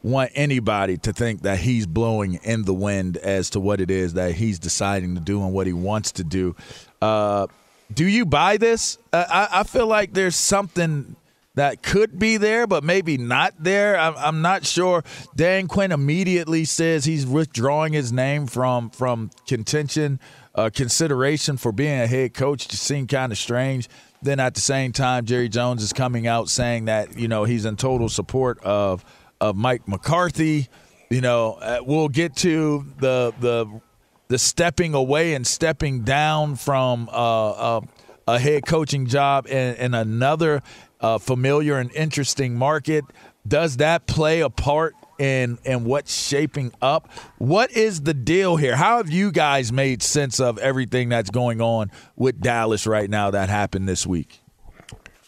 [0.03, 4.13] want anybody to think that he's blowing in the wind as to what it is
[4.13, 6.55] that he's deciding to do and what he wants to do.
[7.01, 7.47] Uh,
[7.95, 8.99] do you buy this?
[9.11, 11.17] Uh, I, I feel like there's something
[11.59, 13.99] that could be there, but maybe not there.
[13.99, 15.03] I'm, I'm not sure.
[15.35, 20.21] Dan Quinn immediately says he's withdrawing his name from from contention,
[20.55, 22.69] uh, consideration for being a head coach.
[22.69, 23.89] Just seemed kind of strange.
[24.23, 27.65] Then at the same time, Jerry Jones is coming out saying that you know he's
[27.65, 29.05] in total support of
[29.41, 30.69] of Mike McCarthy.
[31.11, 33.81] You know, uh, we'll get to the the
[34.29, 37.81] the stepping away and stepping down from uh, uh,
[38.29, 40.63] a head coaching job in another
[41.01, 43.05] uh, familiar and interesting market.
[43.47, 47.11] Does that play a part in in what's shaping up?
[47.39, 48.77] What is the deal here?
[48.77, 53.31] How have you guys made sense of everything that's going on with Dallas right now
[53.31, 54.41] that happened this week?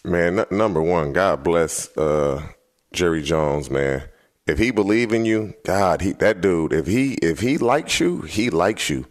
[0.05, 2.47] Man, n- number one, God bless uh,
[2.93, 4.05] Jerry Jones, man.
[4.47, 6.73] If he believe in you, God, he that dude.
[6.73, 9.07] If he if he likes you, he likes you.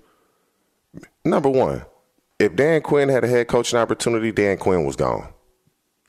[1.24, 1.86] Number one,
[2.40, 5.34] if Dan Quinn had a head coaching opportunity, Dan Quinn was gone.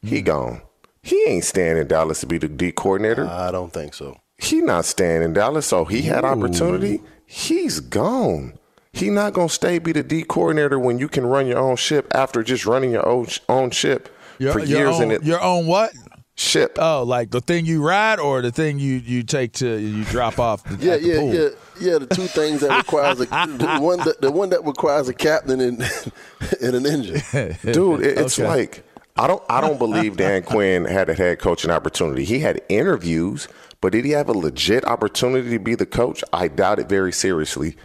[0.02, 0.24] He hmm.
[0.26, 0.62] gone.
[1.02, 3.26] He ain't staying in Dallas to be the D coordinator.
[3.26, 4.20] I don't think so.
[4.38, 7.00] He not staying in Dallas, so he had opportunity.
[7.26, 8.58] He's gone.
[8.92, 12.06] He not gonna stay be the D coordinator when you can run your own ship
[12.14, 15.22] after just running your own own ship Your, for your years own, in it.
[15.22, 15.92] Your own what?
[16.34, 16.76] Ship.
[16.80, 20.38] Oh, like the thing you ride or the thing you, you take to you drop
[20.38, 21.34] off the, Yeah, at the yeah, pool?
[21.34, 21.48] yeah,
[21.80, 21.98] yeah.
[21.98, 25.60] The two things that requires a the one that the one that requires a captain
[25.60, 25.82] and
[26.62, 27.20] and an engine.
[27.72, 28.48] Dude, it- it's Okay.
[28.48, 28.84] like
[29.16, 32.24] I don't I don't believe Dan Quinn had a head coaching opportunity.
[32.24, 33.48] He had interviews,
[33.80, 36.22] but did he have a legit opportunity to be the coach?
[36.32, 37.76] I doubt it very seriously.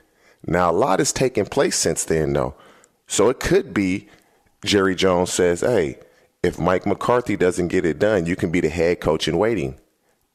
[0.46, 2.56] Now a lot has taken place since then though.
[3.08, 4.08] So it could be
[4.64, 5.98] Jerry Jones says, Hey,
[6.44, 9.76] if Mike McCarthy doesn't get it done, you can be the head coach in waiting.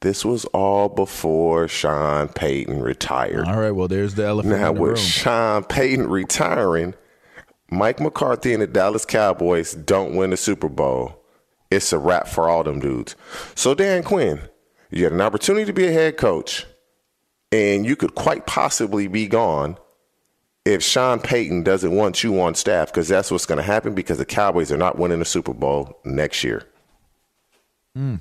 [0.01, 3.47] This was all before Sean Payton retired.
[3.47, 4.97] All right, well, there's the elephant Now, in the with room.
[5.05, 6.95] Sean Payton retiring,
[7.71, 11.17] Mike McCarthy and the Dallas Cowboys don't win the Super Bowl.
[11.71, 13.15] It's a wrap for all them dudes.
[13.55, 14.41] So, Dan Quinn,
[14.89, 16.65] you had an opportunity to be a head coach,
[17.49, 19.77] and you could quite possibly be gone
[20.65, 24.17] if Sean Payton doesn't want you on staff, because that's what's going to happen because
[24.17, 26.67] the Cowboys are not winning the Super Bowl next year.
[27.97, 28.19] Mm.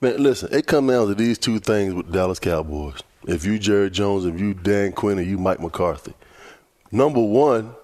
[0.00, 3.02] Man, listen, it comes down to these two things with Dallas Cowboys.
[3.26, 6.14] If you Jerry Jones, if you Dan Quinn, or you Mike McCarthy.
[6.90, 7.74] Number one,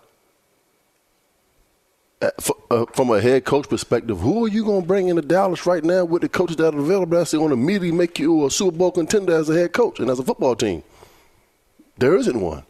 [2.24, 5.66] uh, uh, from a head coach perspective, who are you going to bring into Dallas
[5.66, 8.50] right now with the coaches that are available that's going to immediately make you a
[8.50, 10.82] Super Bowl contender as a head coach and as a football team?
[11.98, 12.64] There isn't one.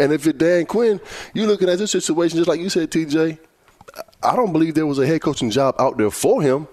[0.00, 1.00] And if you're Dan Quinn,
[1.34, 3.38] you're looking at this situation just like you said, TJ.
[4.22, 6.68] I don't believe there was a head coaching job out there for him.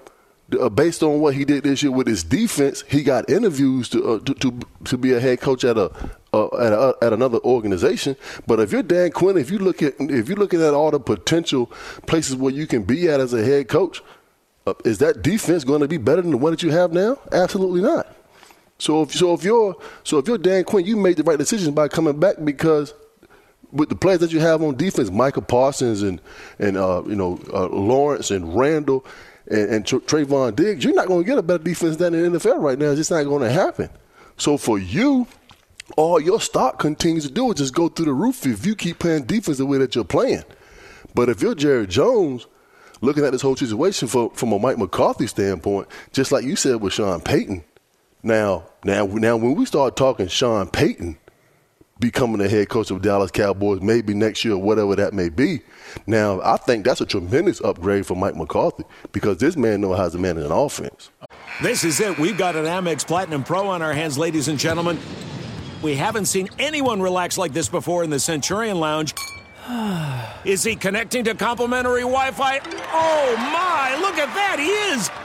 [0.60, 4.08] Uh, based on what he did this year with his defense, he got interviews to
[4.08, 5.92] uh, to, to to be a head coach at a
[6.34, 8.16] uh, at a, at another organization.
[8.46, 11.00] But if you're Dan Quinn, if you look at if you're looking at all the
[11.00, 11.72] potential
[12.06, 14.04] places where you can be at as a head coach,
[14.68, 17.18] uh, is that defense going to be better than the one that you have now?
[17.32, 18.16] Absolutely not.
[18.78, 21.74] So if so if you're so if you're Dan Quinn, you made the right decision
[21.74, 22.94] by coming back because
[23.72, 26.22] with the players that you have on defense, Michael Parsons and
[26.60, 29.06] and uh, you know uh, Lawrence and Randall
[29.48, 32.38] and, and Tra- Trevon Diggs, you're not going to get a better defense than the
[32.40, 32.88] NFL right now.
[32.88, 33.90] It's just not going to happen.
[34.38, 35.28] So for you,
[35.98, 39.00] all your stock continues to do is just go through the roof if you keep
[39.00, 40.44] playing defense the way that you're playing.
[41.14, 42.48] But if you're Jerry Jones,
[43.02, 46.82] looking at this whole situation for, from a Mike McCarthy standpoint, just like you said
[46.82, 47.64] with Sean Payton,
[48.24, 51.18] now now now when we start talking Sean Payton
[52.00, 55.62] becoming the head coach of Dallas Cowboys maybe next year whatever that may be.
[56.08, 58.84] Now, I think that's a tremendous upgrade for Mike McCarthy
[59.14, 61.10] because this man knows how to manage an offense.
[61.62, 62.18] This is it.
[62.20, 65.00] We've got an Amex Platinum Pro on our hands, ladies and gentlemen.
[65.82, 69.14] We haven't seen anyone relax like this before in the Centurion Lounge.
[70.46, 72.60] Is he connecting to complimentary Wi Fi?
[72.92, 75.25] Oh my, look at that, he is!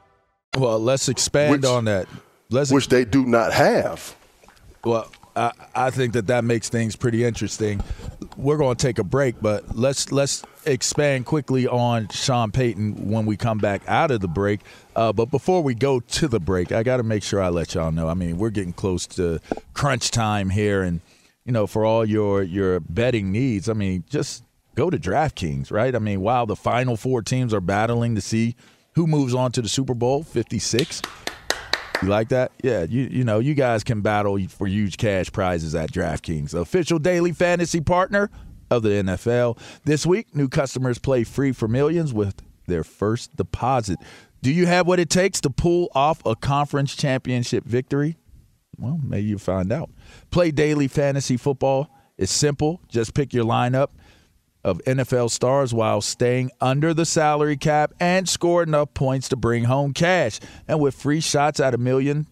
[0.57, 2.07] Well, let's expand on that.
[2.49, 4.15] Let's which they do not have.
[4.83, 7.81] Well, I, I think that that makes things pretty interesting.
[8.35, 13.25] We're going to take a break, but let's let's expand quickly on Sean Payton when
[13.25, 14.59] we come back out of the break.
[14.93, 17.73] Uh, but before we go to the break, I got to make sure I let
[17.73, 18.09] y'all know.
[18.09, 19.39] I mean, we're getting close to
[19.73, 20.99] crunch time here, and
[21.45, 24.43] you know, for all your your betting needs, I mean, just
[24.75, 25.95] go to DraftKings, right?
[25.95, 28.55] I mean, while the final four teams are battling to see
[28.93, 31.01] who moves on to the Super Bowl 56.
[32.01, 32.51] You like that?
[32.63, 36.59] Yeah, you you know, you guys can battle for huge cash prizes at DraftKings, the
[36.59, 38.31] official daily fantasy partner
[38.71, 39.59] of the NFL.
[39.83, 43.99] This week, new customers play free for millions with their first deposit.
[44.41, 48.17] Do you have what it takes to pull off a conference championship victory?
[48.79, 49.91] Well, maybe you'll find out.
[50.31, 51.89] Play daily fantasy football.
[52.17, 52.81] It's simple.
[52.87, 53.89] Just pick your lineup
[54.63, 59.65] of NFL stars while staying under the salary cap and score enough points to bring
[59.65, 60.39] home cash.
[60.67, 62.27] And with free shots at a million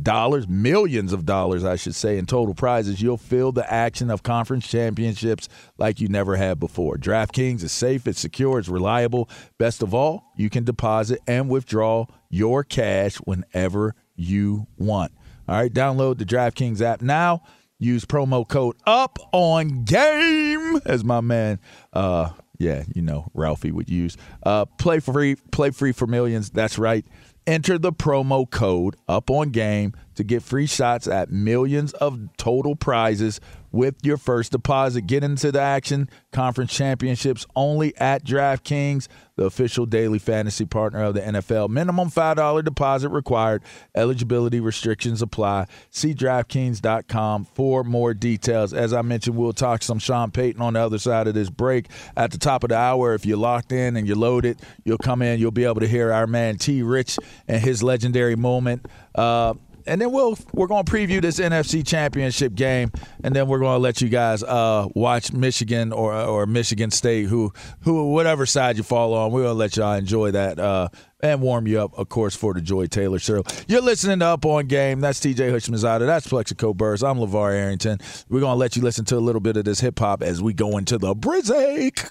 [0.00, 4.22] dollars, millions of dollars, I should say, in total prizes, you'll feel the action of
[4.22, 6.96] conference championships like you never had before.
[6.96, 9.28] DraftKings is safe, it's secure, it's reliable.
[9.58, 15.12] Best of all, you can deposit and withdraw your cash whenever you want.
[15.46, 17.42] All right, download the DraftKings app now.
[17.84, 21.60] Use promo code up on game as my man
[21.92, 24.16] uh yeah, you know, Ralphie would use.
[24.42, 26.50] Uh play free, play free for millions.
[26.50, 27.04] That's right.
[27.46, 32.76] Enter the promo code up on game to get free shots at millions of total
[32.76, 33.40] prizes
[33.74, 35.02] with your first deposit.
[35.08, 36.08] Get into the action.
[36.32, 41.68] Conference championships only at DraftKings, the official daily fantasy partner of the NFL.
[41.70, 43.64] Minimum $5 deposit required.
[43.96, 45.66] Eligibility restrictions apply.
[45.90, 48.72] See DraftKings.com for more details.
[48.72, 51.88] As I mentioned, we'll talk some Sean Payton on the other side of this break.
[52.16, 55.20] At the top of the hour, if you're locked in and you're loaded, you'll come
[55.20, 56.82] in, you'll be able to hear our man T.
[56.82, 58.86] Rich and his legendary moment.
[59.16, 59.54] Uh,
[59.86, 62.90] and then we'll we're going to preview this NFC Championship game,
[63.22, 67.26] and then we're going to let you guys uh, watch Michigan or or Michigan State,
[67.26, 69.32] who who whatever side you fall on.
[69.32, 70.88] We're going to let y'all enjoy that uh,
[71.20, 73.42] and warm you up, of course, for the Joy Taylor Show.
[73.66, 75.00] You're listening to Up on Game.
[75.00, 76.06] That's TJ Houshmandzadeh.
[76.06, 77.02] That's Plaxico Burress.
[77.02, 77.98] I'm LaVar Arrington.
[78.28, 80.42] We're going to let you listen to a little bit of this hip hop as
[80.42, 82.10] we go into the Brizik.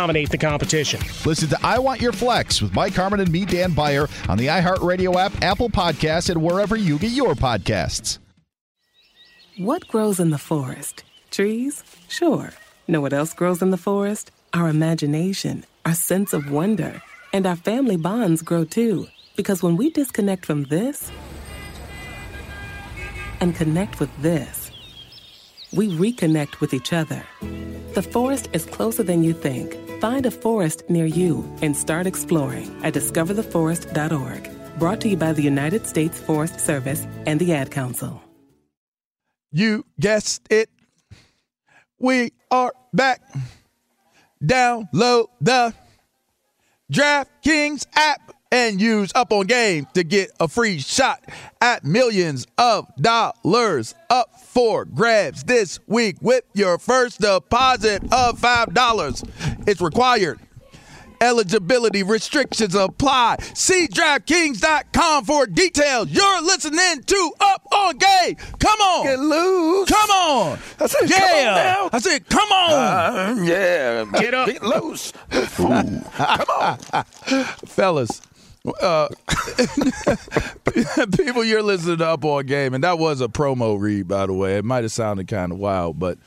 [0.00, 0.98] dominate the competition.
[1.26, 4.46] Listen to I Want Your Flex with Mike Harmon and me, Dan Beyer, on the
[4.46, 8.18] iHeartRadio app, Apple Podcasts, and wherever you get your podcasts.
[9.58, 11.04] What grows in the forest?
[11.30, 11.84] Trees?
[12.08, 12.50] Sure.
[12.88, 14.30] Know what else grows in the forest?
[14.54, 17.02] Our imagination, our sense of wonder,
[17.34, 19.06] and our family bonds grow too.
[19.36, 21.12] Because when we disconnect from this
[23.40, 24.70] and connect with this,
[25.74, 27.22] we reconnect with each other.
[27.92, 29.76] The forest is closer than you think.
[30.00, 34.50] Find a forest near you and start exploring at discovertheforest.org.
[34.78, 38.22] Brought to you by the United States Forest Service and the Ad Council.
[39.52, 40.70] You guessed it.
[41.98, 43.20] We are back.
[44.42, 45.74] Download the
[46.90, 51.22] DraftKings app and use Up on Game to get a free shot
[51.60, 59.68] at millions of dollars up for grabs this week with your first deposit of $5.
[59.68, 60.40] It's required.
[61.22, 63.36] Eligibility restrictions apply.
[63.54, 66.08] See DraftKings.com for details.
[66.08, 68.36] You're listening to Up on Game.
[68.58, 69.04] Come on.
[69.04, 69.88] Get loose.
[69.90, 70.58] Come on.
[70.80, 71.18] I said, yeah.
[71.18, 71.90] come on now.
[71.92, 72.72] I said, come on.
[72.72, 74.04] Uh, yeah.
[74.18, 74.48] Get up.
[74.48, 75.12] Get loose.
[75.30, 76.78] come on.
[77.66, 78.22] Fellas.
[78.64, 79.08] Uh,
[81.16, 84.34] people, you're listening to Up on Game, and that was a promo read, by the
[84.34, 84.58] way.
[84.58, 86.18] It might have sounded kind of wild, but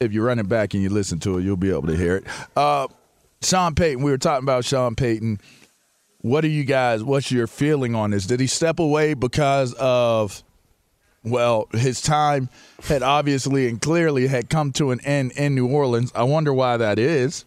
[0.00, 2.24] if you're running back and you listen to it, you'll be able to hear it.
[2.56, 2.88] Uh,
[3.42, 5.40] Sean Payton, we were talking about Sean Payton.
[6.20, 8.26] What are you guys, what's your feeling on this?
[8.26, 10.42] Did he step away because of,
[11.22, 12.48] well, his time
[12.84, 16.12] had obviously and clearly had come to an end in New Orleans?
[16.14, 17.44] I wonder why that is.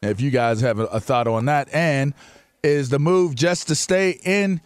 [0.00, 1.68] If you guys have a, a thought on that.
[1.72, 2.14] And
[2.64, 4.60] is the move just to stay in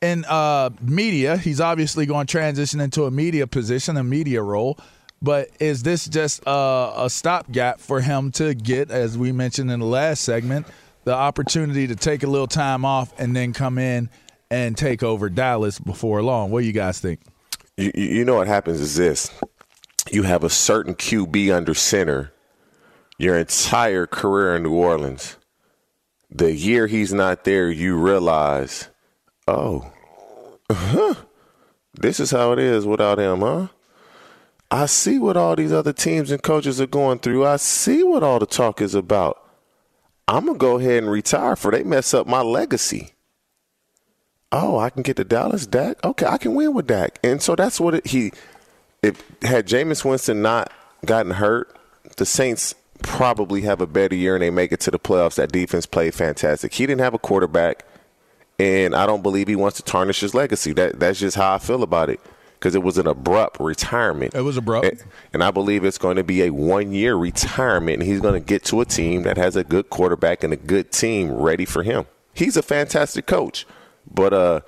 [0.00, 1.36] in uh, media?
[1.36, 4.78] He's obviously going to transition into a media position, a media role.
[5.22, 9.80] But is this just uh, a stopgap for him to get, as we mentioned in
[9.80, 10.66] the last segment,
[11.04, 14.10] the opportunity to take a little time off and then come in
[14.50, 16.50] and take over Dallas before long?
[16.50, 17.20] What do you guys think?
[17.76, 19.30] You, you know what happens is this:
[20.10, 22.32] you have a certain QB under center
[23.18, 25.36] your entire career in New Orleans.
[26.34, 28.88] The year he's not there, you realize,
[29.46, 29.92] oh,
[30.70, 31.14] huh,
[31.94, 33.68] this is how it is without him, huh?
[34.68, 37.46] I see what all these other teams and coaches are going through.
[37.46, 39.40] I see what all the talk is about.
[40.26, 43.12] I'm gonna go ahead and retire for they mess up my legacy.
[44.50, 46.02] Oh, I can get to Dallas, Dak.
[46.02, 48.32] Okay, I can win with Dak, and so that's what it, he.
[49.02, 50.72] If had Jameis Winston not
[51.04, 51.76] gotten hurt,
[52.16, 52.74] the Saints
[53.04, 55.36] probably have a better year and they make it to the playoffs.
[55.36, 56.72] That defense played fantastic.
[56.74, 57.84] He didn't have a quarterback,
[58.58, 60.72] and I don't believe he wants to tarnish his legacy.
[60.72, 62.20] That that's just how I feel about it.
[62.58, 64.34] because it was an abrupt retirement.
[64.34, 64.86] It was abrupt.
[64.86, 65.02] And,
[65.34, 68.40] and I believe it's going to be a one year retirement, and he's going to
[68.40, 71.82] get to a team that has a good quarterback and a good team ready for
[71.82, 72.06] him.
[72.32, 73.66] He's a fantastic coach,
[74.10, 74.60] but uh,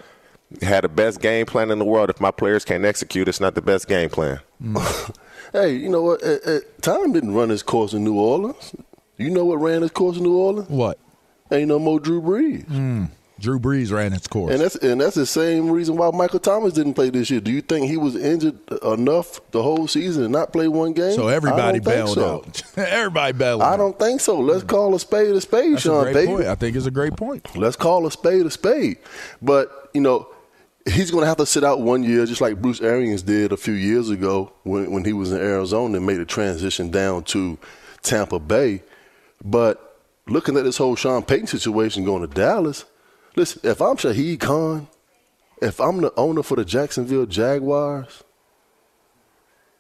[0.62, 2.10] had the best game plan in the world.
[2.10, 4.40] If my players can't execute, it's not the best game plan.
[5.56, 6.22] hey, you know what?
[6.22, 8.74] Uh, uh, Tom didn't run his course in New Orleans.
[9.16, 10.68] You know what ran his course in New Orleans?
[10.68, 10.98] What?
[11.50, 12.66] Ain't no more Drew Brees.
[12.66, 13.10] Mm.
[13.38, 14.52] Drew Brees ran its course.
[14.52, 17.40] And that's and that's the same reason why Michael Thomas didn't play this year.
[17.40, 21.12] Do you think he was injured enough the whole season and not play one game?
[21.12, 22.34] So everybody I don't think bailed so.
[22.36, 22.62] out.
[22.78, 24.40] everybody bailed I don't think so.
[24.40, 26.34] Let's call a spade a spade, That's a Sean great Payton.
[26.36, 26.48] point.
[26.48, 27.54] I think it's a great point.
[27.56, 28.98] Let's call a spade a spade.
[29.42, 30.28] But, you know,
[30.90, 33.56] he's going to have to sit out one year, just like Bruce Arians did a
[33.56, 37.58] few years ago when, when he was in Arizona and made a transition down to
[38.02, 38.82] Tampa Bay.
[39.44, 42.84] But looking at this whole Sean Payton situation going to Dallas,
[43.34, 44.88] listen, if I'm Shahid Khan,
[45.60, 48.22] if I'm the owner for the Jacksonville Jaguars,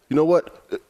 [0.08, 0.80] you know what?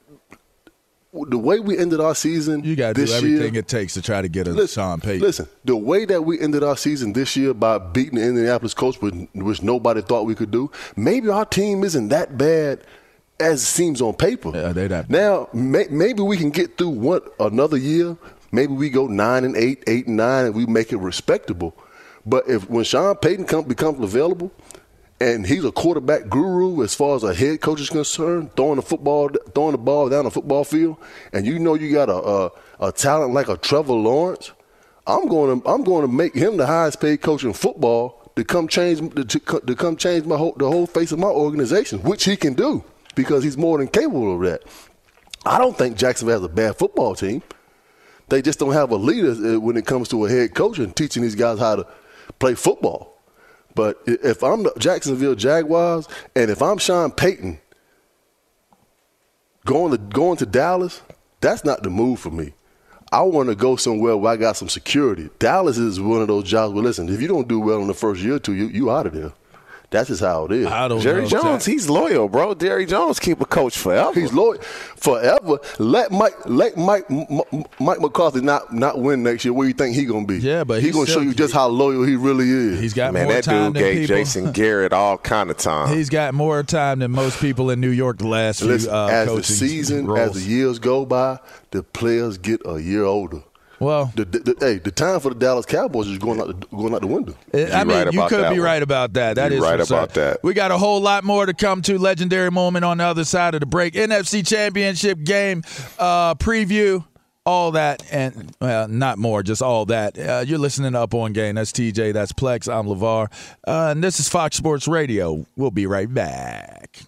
[1.24, 4.02] The way we ended our season, You got to do everything year, it takes to
[4.02, 5.20] try to get a Listen, Sean Payton.
[5.20, 9.00] Listen, the way that we ended our season this year by beating the Indianapolis Colts,
[9.00, 12.80] which, which nobody thought we could do, maybe our team isn't that bad
[13.40, 14.50] as it seems on paper.
[14.54, 15.10] Yeah, they that.
[15.10, 18.16] Now, may, maybe we can get through one another year.
[18.52, 21.76] Maybe we go nine and eight, eight and nine, and we make it respectable.
[22.24, 24.50] But if when Sean Payton come, becomes available,
[25.20, 28.82] and he's a quarterback guru as far as a head coach is concerned, throwing the
[28.82, 30.96] football, throwing the ball down the football field,
[31.32, 32.50] and you know you got a a,
[32.88, 34.52] a talent like a Trevor Lawrence,
[35.06, 38.44] I'm going to I'm going to make him the highest paid coach in football to
[38.44, 42.24] come change to, to come change my whole, the whole face of my organization, which
[42.24, 44.62] he can do because he's more than capable of that.
[45.46, 47.42] I don't think Jacksonville has a bad football team.
[48.28, 50.94] They just don't have a leader uh, when it comes to a head coach and
[50.94, 51.86] teaching these guys how to
[52.40, 53.15] play football.
[53.76, 57.60] But if I'm the Jacksonville Jaguars and if I'm Sean Payton
[59.66, 61.02] going to going to Dallas,
[61.42, 62.54] that's not the move for me.
[63.12, 65.28] I want to go somewhere where I got some security.
[65.38, 67.94] Dallas is one of those jobs where listen, if you don't do well in the
[67.94, 69.32] first year or two, you you out of there.
[69.96, 70.66] That's just how it is.
[70.66, 71.28] I don't Jerry know.
[71.28, 72.54] Jones, he's loyal, bro.
[72.54, 74.18] Jerry Jones keep a coach forever.
[74.18, 74.58] He's loyal
[74.96, 75.58] forever.
[75.78, 79.54] Let Mike let Mike M- M- Mike McCarthy not not win next year.
[79.54, 80.38] Where you think he gonna be?
[80.38, 82.78] Yeah, but he's he's gonna show you just how loyal he really is.
[82.80, 84.16] He's got Man, more that time dude than gave people.
[84.16, 85.96] Jason Garrett all kind of time.
[85.96, 89.34] He's got more time than most people in New York the last few uh, as
[89.34, 90.36] the season, roles.
[90.36, 91.38] as the years go by,
[91.70, 93.42] the players get a year older.
[93.78, 96.66] Well, the, the, the- hey, the time for the Dallas Cowboys is going out the,
[96.76, 97.34] going out the window.
[97.52, 99.36] I mean, you could be right about that.
[99.36, 100.04] That is You're right what's up.
[100.04, 100.42] about that.
[100.42, 101.98] We got a whole lot more to come to.
[101.98, 103.94] Legendary moment on the other side of the break.
[103.94, 105.62] NFC Championship game
[105.98, 107.04] uh, preview.
[107.44, 110.18] All that and well, not more, just all that.
[110.18, 111.54] Uh, you're listening to Up on Game.
[111.54, 112.12] That's TJ.
[112.12, 112.66] That's Plex.
[112.68, 113.30] I'm LaVar,
[113.68, 115.46] uh, and this is Fox Sports Radio.
[115.54, 117.02] We'll be right back.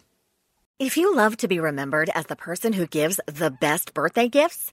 [0.79, 4.73] If you love to be remembered as the person who gives the best birthday gifts,